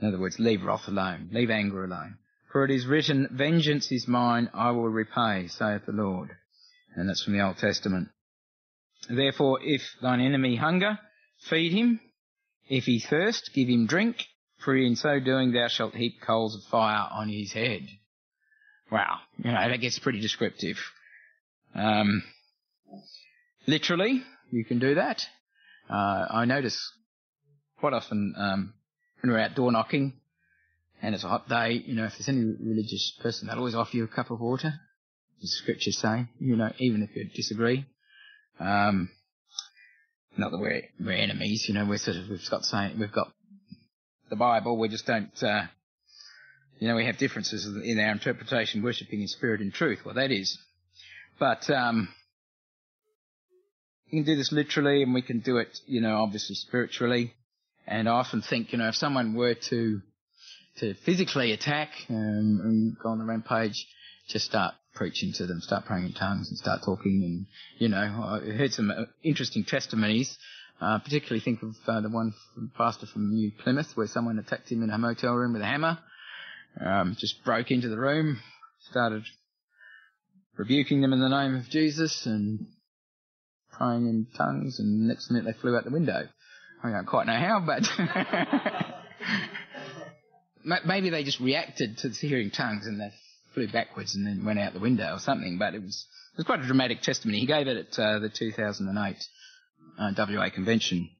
In 0.00 0.06
other 0.06 0.18
words, 0.18 0.38
leave 0.38 0.62
wrath 0.62 0.86
alone. 0.86 1.30
Leave 1.32 1.50
anger 1.50 1.84
alone. 1.84 2.18
For 2.52 2.64
it 2.64 2.70
is 2.70 2.86
written, 2.86 3.28
Vengeance 3.30 3.92
is 3.92 4.08
mine, 4.08 4.50
I 4.52 4.72
will 4.72 4.88
repay, 4.88 5.46
saith 5.48 5.86
the 5.86 5.92
Lord. 5.92 6.30
And 6.96 7.08
that's 7.08 7.22
from 7.22 7.34
the 7.34 7.44
Old 7.44 7.58
Testament. 7.58 8.08
Therefore, 9.08 9.60
if 9.62 9.82
thine 10.02 10.20
enemy 10.20 10.56
hunger, 10.56 10.98
feed 11.48 11.72
him. 11.72 12.00
If 12.68 12.84
he 12.84 13.00
thirst, 13.00 13.50
give 13.54 13.68
him 13.68 13.86
drink 13.86 14.26
for 14.64 14.76
in 14.76 14.96
so 14.96 15.18
doing 15.20 15.52
thou 15.52 15.68
shalt 15.68 15.94
heap 15.94 16.20
coals 16.20 16.54
of 16.54 16.62
fire 16.70 17.08
on 17.10 17.28
his 17.28 17.52
head. 17.52 17.88
Wow, 18.92 19.18
you 19.38 19.50
know, 19.50 19.68
that 19.68 19.80
gets 19.80 19.98
pretty 19.98 20.20
descriptive. 20.20 20.76
Um, 21.74 22.22
literally, 23.66 24.22
you 24.50 24.64
can 24.64 24.78
do 24.78 24.96
that. 24.96 25.24
Uh, 25.88 26.26
I 26.30 26.44
notice 26.44 26.92
quite 27.78 27.92
often 27.92 28.34
um, 28.36 28.74
when 29.20 29.32
we're 29.32 29.40
out 29.40 29.54
door 29.54 29.72
knocking 29.72 30.19
and 31.02 31.14
it's 31.14 31.24
a 31.24 31.28
hot 31.28 31.48
day, 31.48 31.82
you 31.86 31.94
know, 31.94 32.04
if 32.04 32.12
there's 32.12 32.28
any 32.28 32.44
religious 32.60 33.16
person, 33.22 33.48
they'll 33.48 33.58
always 33.58 33.74
offer 33.74 33.96
you 33.96 34.04
a 34.04 34.08
cup 34.08 34.30
of 34.30 34.40
water. 34.40 34.74
The 35.40 35.48
scriptures 35.48 35.98
say, 35.98 36.26
you 36.38 36.56
know, 36.56 36.70
even 36.78 37.02
if 37.02 37.16
you 37.16 37.24
disagree. 37.34 37.86
Um, 38.58 39.08
not 40.36 40.50
that 40.50 40.58
we're, 40.58 40.82
we're 41.00 41.12
enemies, 41.12 41.66
you 41.68 41.74
know, 41.74 41.86
we're 41.86 41.98
sort 41.98 42.18
of, 42.18 42.28
we've 42.28 42.50
got 42.50 42.64
saying, 42.64 42.98
we've 42.98 43.12
got 43.12 43.32
the 44.28 44.36
Bible. 44.36 44.78
We 44.78 44.88
just 44.88 45.06
don't, 45.06 45.42
uh, 45.42 45.62
you 46.78 46.88
know, 46.88 46.96
we 46.96 47.06
have 47.06 47.18
differences 47.18 47.66
in 47.66 47.98
our 47.98 48.12
interpretation, 48.12 48.82
worshipping 48.82 49.22
in 49.22 49.28
spirit 49.28 49.60
and 49.60 49.72
truth. 49.72 50.00
Well, 50.04 50.14
that 50.14 50.30
is. 50.30 50.58
But, 51.38 51.68
um, 51.70 52.08
we 54.12 54.18
can 54.18 54.26
do 54.26 54.36
this 54.36 54.52
literally 54.52 55.02
and 55.02 55.14
we 55.14 55.22
can 55.22 55.40
do 55.40 55.56
it, 55.58 55.78
you 55.86 56.00
know, 56.00 56.16
obviously 56.16 56.56
spiritually. 56.56 57.34
And 57.86 58.08
I 58.08 58.12
often 58.12 58.42
think, 58.42 58.72
you 58.72 58.78
know, 58.78 58.88
if 58.88 58.96
someone 58.96 59.34
were 59.34 59.54
to, 59.54 60.02
to 60.78 60.94
physically 60.94 61.52
attack 61.52 61.90
um, 62.08 62.60
and 62.62 62.96
go 62.98 63.10
on 63.10 63.18
the 63.18 63.24
rampage, 63.24 63.86
just 64.28 64.44
start 64.44 64.74
preaching 64.94 65.32
to 65.34 65.46
them, 65.46 65.60
start 65.60 65.84
praying 65.84 66.06
in 66.06 66.12
tongues 66.12 66.48
and 66.48 66.58
start 66.58 66.80
talking. 66.84 67.22
And, 67.24 67.46
you 67.78 67.88
know, 67.88 67.98
I 67.98 68.40
heard 68.52 68.72
some 68.72 68.90
uh, 68.90 69.04
interesting 69.22 69.64
testimonies 69.64 70.36
uh, 70.80 70.98
particularly 70.98 71.40
think 71.40 71.62
of 71.62 71.76
uh, 71.86 72.00
the 72.00 72.08
one 72.08 72.32
from 72.54 72.72
pastor 72.74 73.06
from 73.06 73.34
New 73.34 73.52
Plymouth 73.62 73.92
where 73.96 74.06
someone 74.06 74.38
attacked 74.38 74.72
him 74.72 74.82
in 74.82 74.90
a 74.90 74.96
motel 74.96 75.34
room 75.34 75.52
with 75.52 75.62
a 75.62 75.66
hammer. 75.66 75.98
Um, 76.80 77.16
just 77.18 77.44
broke 77.44 77.70
into 77.70 77.88
the 77.88 77.98
room, 77.98 78.40
started 78.90 79.24
rebuking 80.56 81.02
them 81.02 81.12
in 81.12 81.20
the 81.20 81.28
name 81.28 81.56
of 81.56 81.68
Jesus 81.68 82.24
and 82.24 82.66
praying 83.72 84.06
in 84.06 84.26
tongues, 84.36 84.78
and 84.78 85.06
next 85.06 85.30
minute 85.30 85.44
they 85.44 85.60
flew 85.60 85.76
out 85.76 85.84
the 85.84 85.90
window. 85.90 86.28
I 86.82 86.90
don't 86.90 87.06
quite 87.06 87.26
know 87.26 87.38
how, 87.38 87.60
but 87.60 87.86
maybe 90.64 91.10
they 91.10 91.24
just 91.24 91.40
reacted 91.40 91.98
to 91.98 92.08
hearing 92.10 92.50
tongues 92.50 92.86
and 92.86 93.00
they 93.00 93.10
flew 93.54 93.68
backwards 93.68 94.14
and 94.14 94.26
then 94.26 94.44
went 94.44 94.58
out 94.58 94.72
the 94.72 94.80
window 94.80 95.14
or 95.14 95.18
something. 95.18 95.58
But 95.58 95.74
it 95.74 95.82
was 95.82 96.06
it 96.32 96.38
was 96.38 96.46
quite 96.46 96.60
a 96.60 96.66
dramatic 96.66 97.02
testimony. 97.02 97.40
He 97.40 97.46
gave 97.46 97.66
it 97.66 97.76
at 97.76 97.98
uh, 97.98 98.18
the 98.20 98.28
2008 98.28 99.16
uh, 99.98 100.12
WA 100.16 100.50
convention. 100.50 101.10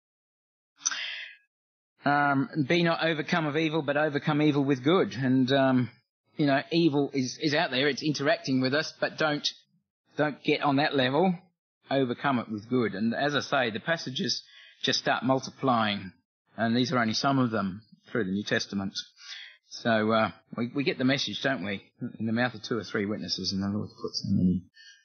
Um, 2.05 2.49
be 2.67 2.83
not 2.83 3.05
overcome 3.05 3.47
of 3.47 3.57
evil, 3.57 3.83
but 3.83 3.97
overcome 3.97 4.41
evil 4.41 4.65
with 4.65 4.83
good. 4.83 5.13
And 5.13 5.53
um, 5.53 5.91
you 6.41 6.47
know, 6.47 6.63
evil 6.73 7.11
is, 7.13 7.39
is 7.43 7.55
out 7.55 7.71
there, 7.71 7.87
it's 7.87 8.03
interacting 8.03 8.63
with 8.63 8.73
us, 8.73 8.95
but 8.99 9.19
don't, 9.19 9.47
don't 10.17 10.43
get 10.43 10.63
on 10.63 10.77
that 10.77 10.97
level, 10.97 11.35
overcome 11.91 12.39
it 12.39 12.51
with 12.51 12.69
good. 12.71 12.95
And 12.95 13.15
as 13.15 13.37
I 13.37 13.41
say, 13.41 13.71
the 13.71 13.81
passages 13.81 14.43
just 14.83 15.01
start 15.01 15.23
multiplying, 15.23 16.13
and 16.57 16.75
these 16.75 16.93
are 16.93 16.99
only 16.99 17.13
some 17.13 17.39
of 17.39 17.51
them 17.51 17.83
through 18.11 18.25
the 18.25 18.33
New 18.33 18.45
Testament. 18.45 18.95
So, 19.69 20.11
uh, 20.11 20.31
we, 20.57 20.71
we 20.75 20.85
get 20.85 20.99
the 20.99 21.05
message, 21.05 21.43
don't 21.43 21.65
we? 21.65 21.83
In 22.19 22.27
the 22.27 22.33
mouth 22.33 22.55
of 22.55 22.63
two 22.63 22.79
or 22.79 22.85
three 22.85 23.07
witnesses, 23.07 23.53
and 23.53 23.63
the 23.63 23.69
Lord 23.69 23.91
puts 24.03 24.23
so 24.25 24.35
many, 24.35 24.63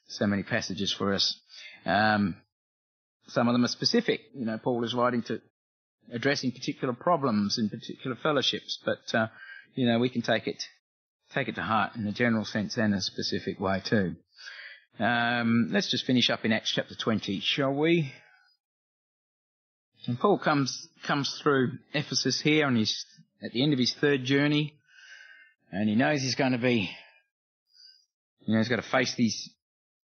so 0.08 0.28
many 0.28 0.44
passages 0.44 0.92
for 0.92 1.14
us. 1.14 1.40
Um, 1.86 2.36
some 3.28 3.48
of 3.48 3.54
them 3.54 3.64
are 3.64 3.70
specific. 3.70 4.22
You 4.34 4.46
know, 4.46 4.60
Paul 4.62 4.84
is 4.84 4.94
writing 4.96 5.22
to 5.24 5.40
addressing 6.12 6.52
particular 6.52 6.94
problems 6.94 7.58
in 7.58 7.70
particular 7.70 8.16
fellowships, 8.22 8.80
but 8.86 9.18
uh, 9.18 9.28
you 9.76 9.88
know 9.88 10.00
we 10.00 10.10
can 10.10 10.22
take 10.22 10.48
it 10.48 10.64
take 11.34 11.48
it 11.48 11.56
to 11.56 11.64
heart 11.64 11.96
in 11.96 12.06
a 12.08 12.12
general 12.12 12.46
sense 12.46 12.78
and 12.78 12.94
a 12.94 13.02
specific 13.02 13.60
way 13.60 13.82
too. 13.84 14.16
Um, 15.00 15.70
let's 15.72 15.92
just 15.92 16.06
finish 16.06 16.30
up 16.30 16.46
in 16.46 16.54
Acts 16.54 16.72
chapter 16.74 16.96
20, 16.96 17.42
shall 17.42 17.74
we? 17.74 18.14
And 20.08 20.20
Paul 20.20 20.38
comes 20.38 20.88
comes 21.06 21.40
through 21.42 21.74
Ephesus 21.94 22.42
here, 22.42 22.68
and 22.68 22.78
he's 22.78 23.06
at 23.44 23.52
the 23.52 23.64
end 23.64 23.74
of 23.74 23.80
his 23.80 23.94
third 23.94 24.24
journey, 24.24 24.74
and 25.72 25.90
he 25.90 25.96
knows 25.96 26.22
he's 26.22 26.36
going 26.36 26.54
to 26.54 26.58
be, 26.58 26.90
you 28.46 28.54
know, 28.54 28.60
he's 28.60 28.70
got 28.70 28.78
to 28.78 28.90
face 28.90 29.16
these 29.16 29.50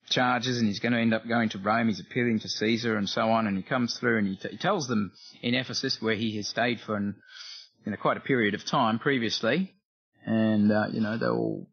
charges 0.10 0.58
and 0.58 0.68
he's 0.68 0.80
going 0.80 0.94
to 0.94 1.00
end 1.00 1.14
up 1.14 1.28
going 1.28 1.50
to 1.50 1.58
Rome. 1.58 1.88
He's 1.88 2.00
appealing 2.00 2.40
to 2.42 2.50
Caesar 2.50 2.98
and 2.98 3.10
so 3.10 3.30
on. 3.30 3.48
And 3.48 3.58
he 3.58 3.64
comes 3.64 3.98
through 3.98 4.20
and 4.20 4.28
he, 4.28 4.36
t- 4.36 4.50
he 4.50 4.58
tells 4.58 4.88
them 4.88 5.12
in 5.42 5.56
Ephesus 5.56 5.98
where 6.02 6.16
he 6.16 6.36
has 6.38 6.48
stayed 6.48 6.80
for 6.86 6.96
an, 6.96 7.16
you 7.86 7.92
know, 7.92 7.98
quite 7.98 8.18
a 8.18 8.22
period 8.22 8.54
of 8.54 8.66
time 8.66 9.00
previously. 9.00 9.74
And, 10.26 10.72
uh, 10.72 10.88
you 10.92 11.02
know, 11.02 11.18
they're 11.18 11.34
all 11.34 11.68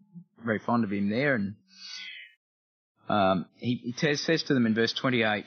very 0.45 0.61
fond 0.61 0.85
of 0.85 0.93
him 0.93 1.11
there. 1.11 1.35
And, 1.35 1.55
um, 3.09 3.47
he, 3.57 3.95
he 3.97 4.15
says 4.15 4.45
to 4.45 4.55
them 4.55 4.67
in 4.67 4.75
verse 4.75 4.93
28 4.93 5.27
or 5.27 5.45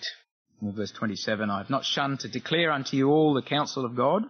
verse 0.61 0.91
27, 0.91 1.49
I 1.49 1.57
have 1.57 1.69
not 1.69 1.85
shunned 1.85 2.19
to 2.21 2.29
declare 2.29 2.71
unto 2.71 2.95
you 2.95 3.09
all 3.09 3.33
the 3.33 3.41
counsel 3.41 3.83
of 3.83 3.95
God. 3.95 4.23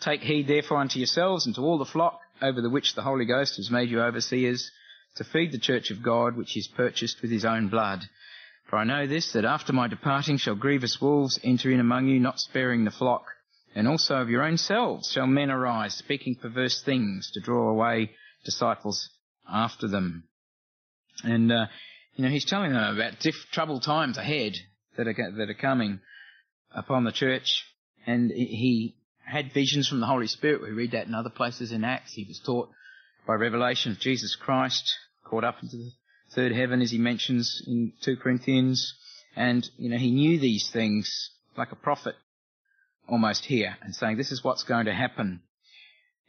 Take 0.00 0.22
heed 0.22 0.48
therefore 0.48 0.78
unto 0.78 0.98
yourselves 0.98 1.44
and 1.44 1.54
to 1.56 1.60
all 1.60 1.78
the 1.78 1.84
flock 1.84 2.20
over 2.40 2.62
the 2.62 2.70
which 2.70 2.94
the 2.94 3.02
Holy 3.02 3.26
Ghost 3.26 3.56
has 3.56 3.70
made 3.70 3.90
you 3.90 4.00
overseers 4.00 4.70
to 5.16 5.24
feed 5.24 5.52
the 5.52 5.58
church 5.58 5.90
of 5.90 6.02
God 6.02 6.36
which 6.36 6.56
is 6.56 6.68
purchased 6.68 7.20
with 7.20 7.30
his 7.30 7.44
own 7.44 7.68
blood. 7.68 8.00
For 8.68 8.76
I 8.76 8.84
know 8.84 9.06
this, 9.06 9.32
that 9.32 9.44
after 9.44 9.72
my 9.72 9.88
departing 9.88 10.38
shall 10.38 10.54
grievous 10.54 11.00
wolves 11.00 11.38
enter 11.42 11.70
in 11.70 11.80
among 11.80 12.08
you, 12.08 12.20
not 12.20 12.38
sparing 12.38 12.84
the 12.84 12.90
flock. 12.90 13.24
And 13.74 13.86
also 13.86 14.16
of 14.16 14.30
your 14.30 14.42
own 14.42 14.56
selves 14.56 15.10
shall 15.12 15.26
men 15.26 15.50
arise, 15.50 15.94
speaking 15.94 16.36
perverse 16.36 16.82
things, 16.82 17.30
to 17.34 17.40
draw 17.40 17.68
away 17.68 18.12
disciples 18.44 19.10
after 19.48 19.88
them. 19.88 20.24
And, 21.22 21.52
uh, 21.52 21.66
you 22.14 22.24
know, 22.24 22.30
he's 22.30 22.46
telling 22.46 22.72
them 22.72 22.96
about 22.96 23.20
diff- 23.20 23.50
troubled 23.52 23.82
times 23.82 24.16
ahead 24.16 24.54
that 25.00 25.08
are, 25.08 25.32
that 25.36 25.50
are 25.50 25.54
coming 25.54 26.00
upon 26.74 27.04
the 27.04 27.12
church. 27.12 27.64
And 28.06 28.30
he 28.30 28.96
had 29.24 29.52
visions 29.52 29.88
from 29.88 30.00
the 30.00 30.06
Holy 30.06 30.26
Spirit. 30.26 30.62
We 30.62 30.70
read 30.70 30.92
that 30.92 31.06
in 31.06 31.14
other 31.14 31.30
places 31.30 31.72
in 31.72 31.84
Acts. 31.84 32.12
He 32.12 32.24
was 32.24 32.40
taught 32.44 32.70
by 33.26 33.34
revelation 33.34 33.92
of 33.92 33.98
Jesus 33.98 34.36
Christ, 34.36 34.94
caught 35.24 35.44
up 35.44 35.62
into 35.62 35.76
the 35.76 35.90
third 36.34 36.52
heaven 36.52 36.82
as 36.82 36.90
he 36.90 36.98
mentions 36.98 37.62
in 37.66 37.92
2 38.02 38.16
Corinthians. 38.16 38.94
And, 39.36 39.68
you 39.78 39.90
know, 39.90 39.98
he 39.98 40.10
knew 40.10 40.38
these 40.38 40.68
things 40.70 41.30
like 41.56 41.72
a 41.72 41.76
prophet 41.76 42.14
almost 43.08 43.44
here 43.44 43.76
and 43.82 43.94
saying 43.94 44.16
this 44.16 44.32
is 44.32 44.44
what's 44.44 44.64
going 44.64 44.86
to 44.86 44.94
happen. 44.94 45.40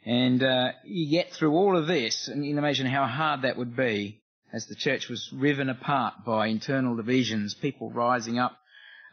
And 0.04 0.42
uh, 0.42 0.72
you 0.84 1.10
get 1.10 1.32
through 1.32 1.52
all 1.52 1.76
of 1.76 1.86
this, 1.86 2.28
and 2.28 2.44
you 2.44 2.50
can 2.52 2.58
imagine 2.58 2.86
how 2.86 3.06
hard 3.06 3.42
that 3.42 3.56
would 3.56 3.76
be 3.76 4.20
as 4.52 4.66
the 4.66 4.74
church 4.74 5.08
was 5.08 5.30
riven 5.32 5.68
apart 5.68 6.14
by 6.26 6.48
internal 6.48 6.96
divisions, 6.96 7.54
people 7.54 7.90
rising 7.90 8.38
up 8.38 8.58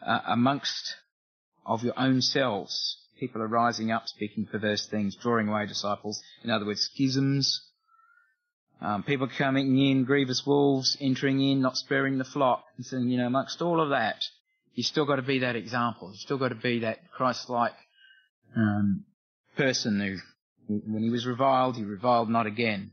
uh, 0.06 0.20
amongst 0.28 0.96
of 1.66 1.84
your 1.84 1.98
own 1.98 2.22
selves. 2.22 2.98
People 3.20 3.42
are 3.42 3.48
rising 3.48 3.92
up, 3.92 4.08
speaking 4.08 4.46
perverse 4.46 4.88
things, 4.88 5.16
drawing 5.16 5.50
away 5.50 5.66
disciples. 5.66 6.22
In 6.44 6.50
other 6.50 6.66
words, 6.66 6.90
schisms, 6.94 7.62
um, 8.82 9.04
people 9.04 9.28
coming 9.28 9.78
in, 9.78 10.06
grievous 10.06 10.46
wolves 10.46 10.98
entering 11.02 11.42
in, 11.42 11.62
not 11.62 11.76
sparing 11.76 12.18
the 12.18 12.24
flock, 12.24 12.64
and 12.78 12.86
saying, 12.86 13.10
you 13.10 13.18
know, 13.18 13.28
amongst 13.28 13.62
all 13.62 13.82
of 13.82 13.90
that, 13.90 14.24
you've 14.74 14.86
still 14.86 15.06
got 15.06 15.18
to 15.18 15.22
be 15.22 15.40
that 15.40 15.58
example. 15.58 16.10
You've 16.12 16.22
still 16.22 16.38
got 16.38 16.50
to 16.50 16.56
be 16.56 16.80
that 16.80 17.12
Christ-like 17.12 17.74
um, 18.56 19.04
person 19.58 20.00
who, 20.00 20.80
when 20.88 21.04
he 21.04 21.10
was 21.10 21.26
reviled, 21.26 21.76
he 21.76 21.84
reviled 21.84 22.30
not 22.30 22.46
again. 22.46 22.92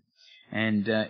And 0.50 0.88
uh, 0.88 1.04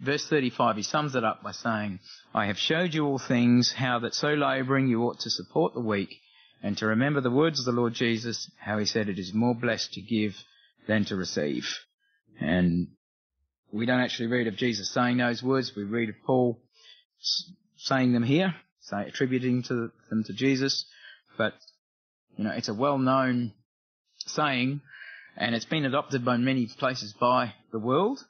verse 0.00 0.28
35, 0.28 0.76
he 0.76 0.82
sums 0.82 1.14
it 1.14 1.24
up 1.24 1.42
by 1.42 1.52
saying, 1.52 2.00
I 2.34 2.46
have 2.46 2.58
showed 2.58 2.94
you 2.94 3.06
all 3.06 3.18
things, 3.18 3.72
how 3.72 3.98
that 4.00 4.14
so 4.14 4.28
labouring 4.28 4.88
you 4.88 5.02
ought 5.02 5.20
to 5.20 5.30
support 5.30 5.74
the 5.74 5.80
weak, 5.80 6.20
and 6.62 6.76
to 6.78 6.86
remember 6.86 7.20
the 7.20 7.30
words 7.30 7.58
of 7.58 7.66
the 7.66 7.80
Lord 7.80 7.94
Jesus, 7.94 8.50
how 8.58 8.78
he 8.78 8.86
said 8.86 9.08
it 9.08 9.18
is 9.18 9.32
more 9.34 9.54
blessed 9.54 9.92
to 9.94 10.00
give 10.00 10.36
than 10.88 11.04
to 11.06 11.16
receive. 11.16 11.66
And 12.40 12.88
we 13.72 13.86
don't 13.86 14.00
actually 14.00 14.28
read 14.28 14.46
of 14.46 14.56
Jesus 14.56 14.92
saying 14.92 15.18
those 15.18 15.42
words. 15.42 15.72
We 15.76 15.84
read 15.84 16.08
of 16.08 16.16
Paul 16.24 16.58
saying 17.76 18.12
them 18.12 18.22
here, 18.22 18.54
say, 18.80 19.06
attributing 19.06 19.62
to 19.64 19.90
them 20.08 20.24
to 20.24 20.32
Jesus. 20.32 20.86
But, 21.36 21.54
you 22.36 22.44
know, 22.44 22.52
it's 22.52 22.68
a 22.68 22.74
well-known 22.74 23.52
saying, 24.18 24.80
and 25.36 25.54
it's 25.54 25.64
been 25.64 25.84
adopted 25.84 26.24
by 26.24 26.36
many 26.36 26.68
places 26.78 27.12
by 27.12 27.52
the 27.72 27.78
world. 27.78 28.24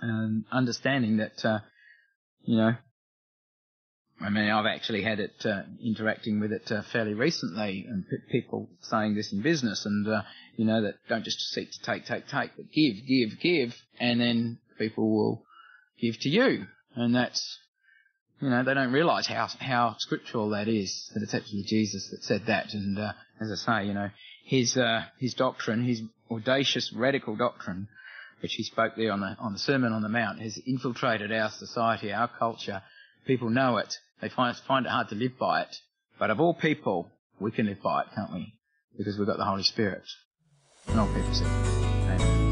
And 0.00 0.44
understanding 0.52 1.18
that, 1.18 1.44
uh, 1.44 1.60
you 2.42 2.56
know, 2.56 2.74
I 4.20 4.30
mean, 4.30 4.50
I've 4.50 4.66
actually 4.66 5.02
had 5.02 5.20
it 5.20 5.44
uh, 5.44 5.62
interacting 5.82 6.40
with 6.40 6.52
it 6.52 6.70
uh, 6.72 6.82
fairly 6.92 7.14
recently, 7.14 7.86
and 7.88 8.04
p- 8.08 8.16
people 8.40 8.68
saying 8.82 9.14
this 9.14 9.32
in 9.32 9.42
business, 9.42 9.86
and 9.86 10.08
uh, 10.08 10.22
you 10.56 10.64
know 10.64 10.82
that 10.82 10.94
don't 11.08 11.24
just 11.24 11.38
seek 11.38 11.70
to 11.70 11.82
take, 11.82 12.04
take, 12.04 12.26
take, 12.26 12.50
but 12.56 12.72
give, 12.72 12.96
give, 13.06 13.38
give, 13.40 13.76
and 14.00 14.20
then 14.20 14.58
people 14.76 15.08
will 15.08 15.44
give 16.00 16.18
to 16.20 16.28
you, 16.28 16.66
and 16.96 17.14
that's 17.14 17.58
you 18.40 18.50
know 18.50 18.64
they 18.64 18.74
don't 18.74 18.92
realise 18.92 19.28
how 19.28 19.46
how 19.60 19.94
scriptural 19.98 20.50
that 20.50 20.66
is. 20.66 21.10
That 21.14 21.22
it's 21.22 21.34
actually 21.34 21.62
Jesus 21.62 22.10
that 22.10 22.24
said 22.24 22.46
that, 22.46 22.74
and 22.74 22.98
uh, 22.98 23.12
as 23.40 23.52
I 23.52 23.82
say, 23.82 23.86
you 23.86 23.94
know 23.94 24.10
his 24.44 24.76
uh, 24.76 25.02
his 25.20 25.34
doctrine, 25.34 25.84
his 25.84 26.02
audacious 26.30 26.92
radical 26.92 27.36
doctrine, 27.36 27.86
which 28.40 28.54
he 28.54 28.62
spoke 28.62 28.94
there 28.96 29.12
on 29.12 29.20
the 29.20 29.36
on 29.38 29.52
the 29.52 29.58
Sermon 29.58 29.92
on 29.92 30.02
the 30.02 30.08
Mount, 30.08 30.40
has 30.40 30.58
infiltrated 30.66 31.32
our 31.32 31.50
society, 31.50 32.12
our 32.12 32.28
culture. 32.28 32.82
People 33.26 33.50
know 33.50 33.76
it 33.78 33.94
they 34.20 34.28
find, 34.28 34.56
find 34.56 34.86
it 34.86 34.90
hard 34.90 35.08
to 35.10 35.14
live 35.14 35.38
by 35.38 35.62
it. 35.62 35.76
But 36.18 36.30
of 36.30 36.40
all 36.40 36.54
people, 36.54 37.10
we 37.38 37.50
can 37.50 37.66
live 37.66 37.82
by 37.82 38.02
it, 38.02 38.08
can't 38.14 38.32
we? 38.32 38.54
Because 38.96 39.16
we've 39.18 39.28
got 39.28 39.38
the 39.38 39.44
Holy 39.44 39.62
Spirit. 39.62 40.02
And 40.88 40.98
all 40.98 41.06
people 41.14 41.34
say, 41.34 41.44
Amen. 41.44 42.47